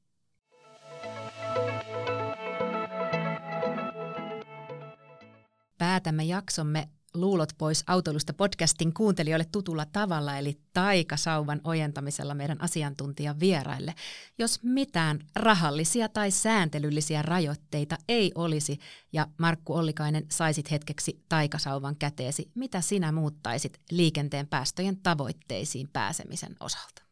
Päätämme 5.79 6.25
jaksomme 6.25 6.89
Luulot 7.15 7.53
pois 7.59 7.85
autoilusta 7.87 8.33
podcastin 8.33 8.95
kuuntelijoille 8.95 9.45
tutulla 9.53 9.87
tavalla, 9.87 10.39
eli 10.39 10.61
taikasauvan 10.73 11.61
ojentamisella 11.65 12.35
meidän 12.35 12.61
asiantuntijan 12.61 13.41
vieraille. 13.41 13.95
Jos 14.39 14.63
mitään 14.63 15.19
rahallisia 15.37 16.09
tai 16.09 16.31
sääntelyllisiä 16.31 17.23
rajoitteita 17.23 17.97
ei 18.09 18.33
olisi, 18.35 18.79
ja 19.13 19.27
Markku 19.39 19.75
Ollikainen 19.75 20.27
saisit 20.31 20.71
hetkeksi 20.71 21.25
taikasauvan 21.29 21.97
käteesi, 21.97 22.51
mitä 22.55 22.81
sinä 22.81 23.13
muuttaisit 23.13 23.81
liikenteen 23.91 24.49
päästöjen 24.49 24.97
tavoitteisiin 24.97 25.89
pääsemisen 25.93 26.57
osalta? 26.61 27.03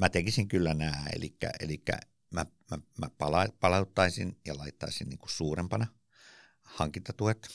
Mä 0.00 0.08
tekisin 0.08 0.48
kyllä 0.48 0.74
nämä, 0.74 1.06
eli, 1.16 1.36
eli 1.60 1.82
mä, 2.30 2.46
mä, 2.70 2.78
mä 2.98 3.10
pala, 3.18 3.46
palauttaisin 3.60 4.36
ja 4.44 4.58
laittaisin 4.58 5.08
niin 5.08 5.18
kuin 5.18 5.30
suurempana 5.30 5.86
hankintatuet. 6.62 7.48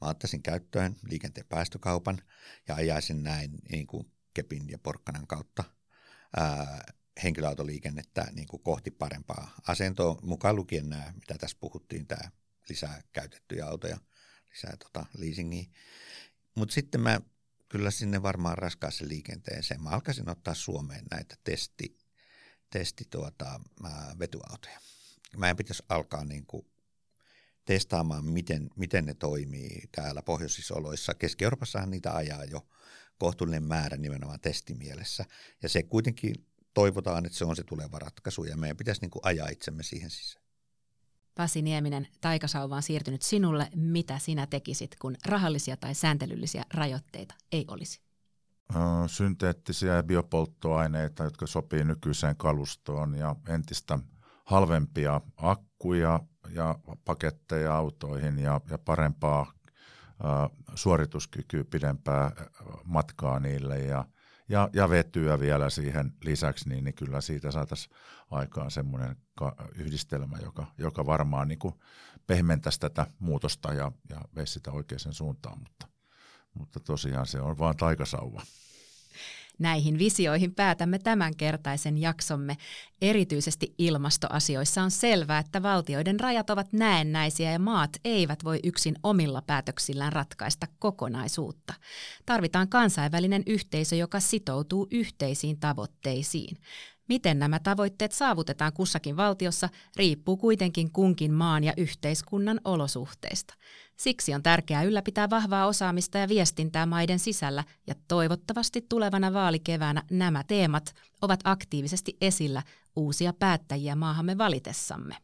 Mä 0.00 0.08
ottaisin 0.08 0.42
käyttöön 0.42 0.96
liikenteen 1.08 1.46
päästökaupan 1.48 2.22
ja 2.68 2.74
ajaisin 2.74 3.22
näin 3.22 3.50
niin 3.72 3.86
kuin 3.86 4.12
kepin 4.34 4.68
ja 4.68 4.78
porkkanan 4.78 5.26
kautta 5.26 5.64
ää, 6.36 6.84
henkilöautoliikennettä 7.22 8.28
niin 8.32 8.48
kuin 8.48 8.62
kohti 8.62 8.90
parempaa 8.90 9.54
asentoa, 9.68 10.18
mukaan 10.22 10.56
lukien 10.56 10.88
nämä, 10.88 11.12
mitä 11.14 11.34
tässä 11.38 11.56
puhuttiin, 11.60 12.06
tämä 12.06 12.30
lisää 12.68 13.02
käytettyjä 13.12 13.66
autoja, 13.66 13.98
lisää 14.50 14.76
tota 14.76 15.06
leasingia. 15.18 15.64
Mutta 16.54 16.72
sitten 16.72 17.00
mä 17.00 17.20
kyllä 17.68 17.90
sinne 17.90 18.22
varmaan 18.22 18.58
raskaaseen 18.58 19.08
liikenteeseen. 19.08 19.82
Mä 19.82 19.90
alkaisin 19.90 20.28
ottaa 20.28 20.54
Suomeen 20.54 21.04
näitä 21.10 21.36
testi, 21.44 21.98
testi 22.70 23.04
tuota, 23.10 23.60
ää, 23.84 24.16
vetyautoja. 24.18 24.80
Mä 25.36 25.50
en 25.50 25.56
pitäisi 25.56 25.82
alkaa 25.88 26.24
niin 26.24 26.46
kuin 26.46 26.66
testaamaan, 27.64 28.24
miten, 28.24 28.70
miten 28.76 29.04
ne 29.04 29.14
toimii 29.14 29.82
täällä 29.92 30.22
pohjoisissa 30.22 30.74
oloissa. 30.74 31.14
Keski-Euroopassahan 31.14 31.90
niitä 31.90 32.14
ajaa 32.14 32.44
jo 32.44 32.66
kohtuullinen 33.18 33.62
määrä 33.62 33.96
nimenomaan 33.96 34.40
testimielessä. 34.40 35.24
Ja 35.62 35.68
se 35.68 35.82
kuitenkin 35.82 36.34
toivotaan, 36.74 37.26
että 37.26 37.38
se 37.38 37.44
on 37.44 37.56
se 37.56 37.64
tuleva 37.64 37.98
ratkaisu 37.98 38.44
ja 38.44 38.56
meidän 38.56 38.76
pitäisi 38.76 39.00
niin 39.00 39.10
kuin 39.10 39.24
ajaa 39.24 39.48
itsemme 39.48 39.82
siihen 39.82 40.10
sisään. 40.10 40.44
Pasi 41.34 41.62
Nieminen, 41.62 42.08
taikasauva 42.20 42.76
on 42.76 42.82
siirtynyt 42.82 43.22
sinulle. 43.22 43.68
Mitä 43.74 44.18
sinä 44.18 44.46
tekisit, 44.46 44.96
kun 45.00 45.16
rahallisia 45.26 45.76
tai 45.76 45.94
sääntelyllisiä 45.94 46.64
rajoitteita 46.74 47.34
ei 47.52 47.64
olisi? 47.68 48.00
Synteettisiä 49.06 50.02
biopolttoaineita, 50.02 51.24
jotka 51.24 51.46
sopii 51.46 51.84
nykyiseen 51.84 52.36
kalustoon 52.36 53.14
ja 53.14 53.36
entistä 53.48 53.98
halvempia 54.44 55.20
akkuja 55.36 56.20
ja 56.50 56.78
paketteja 57.04 57.76
autoihin 57.76 58.38
ja, 58.38 58.60
ja 58.70 58.78
parempaa 58.78 59.52
suorituskykyä, 60.74 61.64
pidempää 61.64 62.30
matkaa 62.84 63.40
niille 63.40 63.78
ja, 63.78 64.04
ja, 64.48 64.68
ja 64.72 64.90
vetyä 64.90 65.40
vielä 65.40 65.70
siihen 65.70 66.12
lisäksi, 66.24 66.68
niin, 66.68 66.84
niin 66.84 66.94
kyllä 66.94 67.20
siitä 67.20 67.50
saataisiin 67.50 67.96
aikaan 68.30 68.70
semmoinen 68.70 69.16
yhdistelmä, 69.74 70.38
joka, 70.42 70.66
joka 70.78 71.06
varmaan 71.06 71.48
niin 71.48 71.58
pehmentäisi 72.26 72.80
tätä 72.80 73.06
muutosta 73.18 73.72
ja, 73.72 73.92
ja 74.10 74.20
veisi 74.36 74.52
sitä 74.52 74.70
oikeaan 74.70 75.12
suuntaan, 75.14 75.58
mutta, 75.58 75.86
mutta 76.54 76.80
tosiaan 76.80 77.26
se 77.26 77.40
on 77.40 77.58
vaan 77.58 77.76
taikasauva. 77.76 78.42
Näihin 79.58 79.98
visioihin 79.98 80.54
päätämme 80.54 80.98
tämänkertaisen 80.98 81.98
jaksomme. 81.98 82.56
Erityisesti 83.02 83.74
ilmastoasioissa 83.78 84.82
on 84.82 84.90
selvää, 84.90 85.38
että 85.38 85.62
valtioiden 85.62 86.20
rajat 86.20 86.50
ovat 86.50 86.72
näennäisiä 86.72 87.52
ja 87.52 87.58
maat 87.58 87.90
eivät 88.04 88.44
voi 88.44 88.60
yksin 88.64 88.94
omilla 89.02 89.42
päätöksillään 89.42 90.12
ratkaista 90.12 90.66
kokonaisuutta. 90.78 91.74
Tarvitaan 92.26 92.68
kansainvälinen 92.68 93.42
yhteisö, 93.46 93.96
joka 93.96 94.20
sitoutuu 94.20 94.88
yhteisiin 94.90 95.60
tavoitteisiin. 95.60 96.56
Miten 97.08 97.38
nämä 97.38 97.58
tavoitteet 97.58 98.12
saavutetaan 98.12 98.72
kussakin 98.72 99.16
valtiossa, 99.16 99.68
riippuu 99.96 100.36
kuitenkin 100.36 100.92
kunkin 100.92 101.32
maan 101.32 101.64
ja 101.64 101.72
yhteiskunnan 101.76 102.60
olosuhteista. 102.64 103.54
Siksi 103.96 104.34
on 104.34 104.42
tärkeää 104.42 104.82
ylläpitää 104.82 105.30
vahvaa 105.30 105.66
osaamista 105.66 106.18
ja 106.18 106.28
viestintää 106.28 106.86
maiden 106.86 107.18
sisällä, 107.18 107.64
ja 107.86 107.94
toivottavasti 108.08 108.86
tulevana 108.88 109.32
vaalikeväänä 109.32 110.02
nämä 110.10 110.44
teemat 110.44 110.94
ovat 111.22 111.40
aktiivisesti 111.44 112.16
esillä 112.20 112.62
uusia 112.96 113.32
päättäjiä 113.32 113.94
maahamme 113.94 114.38
valitessamme. 114.38 115.16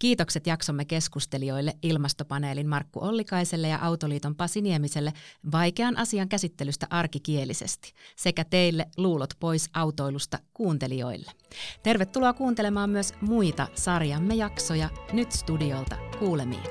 Kiitokset 0.00 0.46
jaksomme 0.46 0.84
keskustelijoille 0.84 1.76
ilmastopaneelin 1.82 2.68
Markku 2.68 3.04
Ollikaiselle 3.04 3.68
ja 3.68 3.78
Autoliiton 3.82 4.36
Pasi 4.36 4.60
Niemiselle 4.60 5.12
vaikean 5.52 5.96
asian 5.98 6.28
käsittelystä 6.28 6.86
arkikielisesti 6.90 7.92
sekä 8.16 8.44
teille 8.44 8.86
luulot 8.96 9.30
pois 9.40 9.70
autoilusta 9.74 10.38
kuuntelijoille. 10.54 11.32
Tervetuloa 11.82 12.32
kuuntelemaan 12.32 12.90
myös 12.90 13.14
muita 13.20 13.66
sarjamme 13.74 14.34
jaksoja 14.34 14.88
nyt 15.12 15.32
studiolta 15.32 15.96
kuulemiin. 16.18 16.64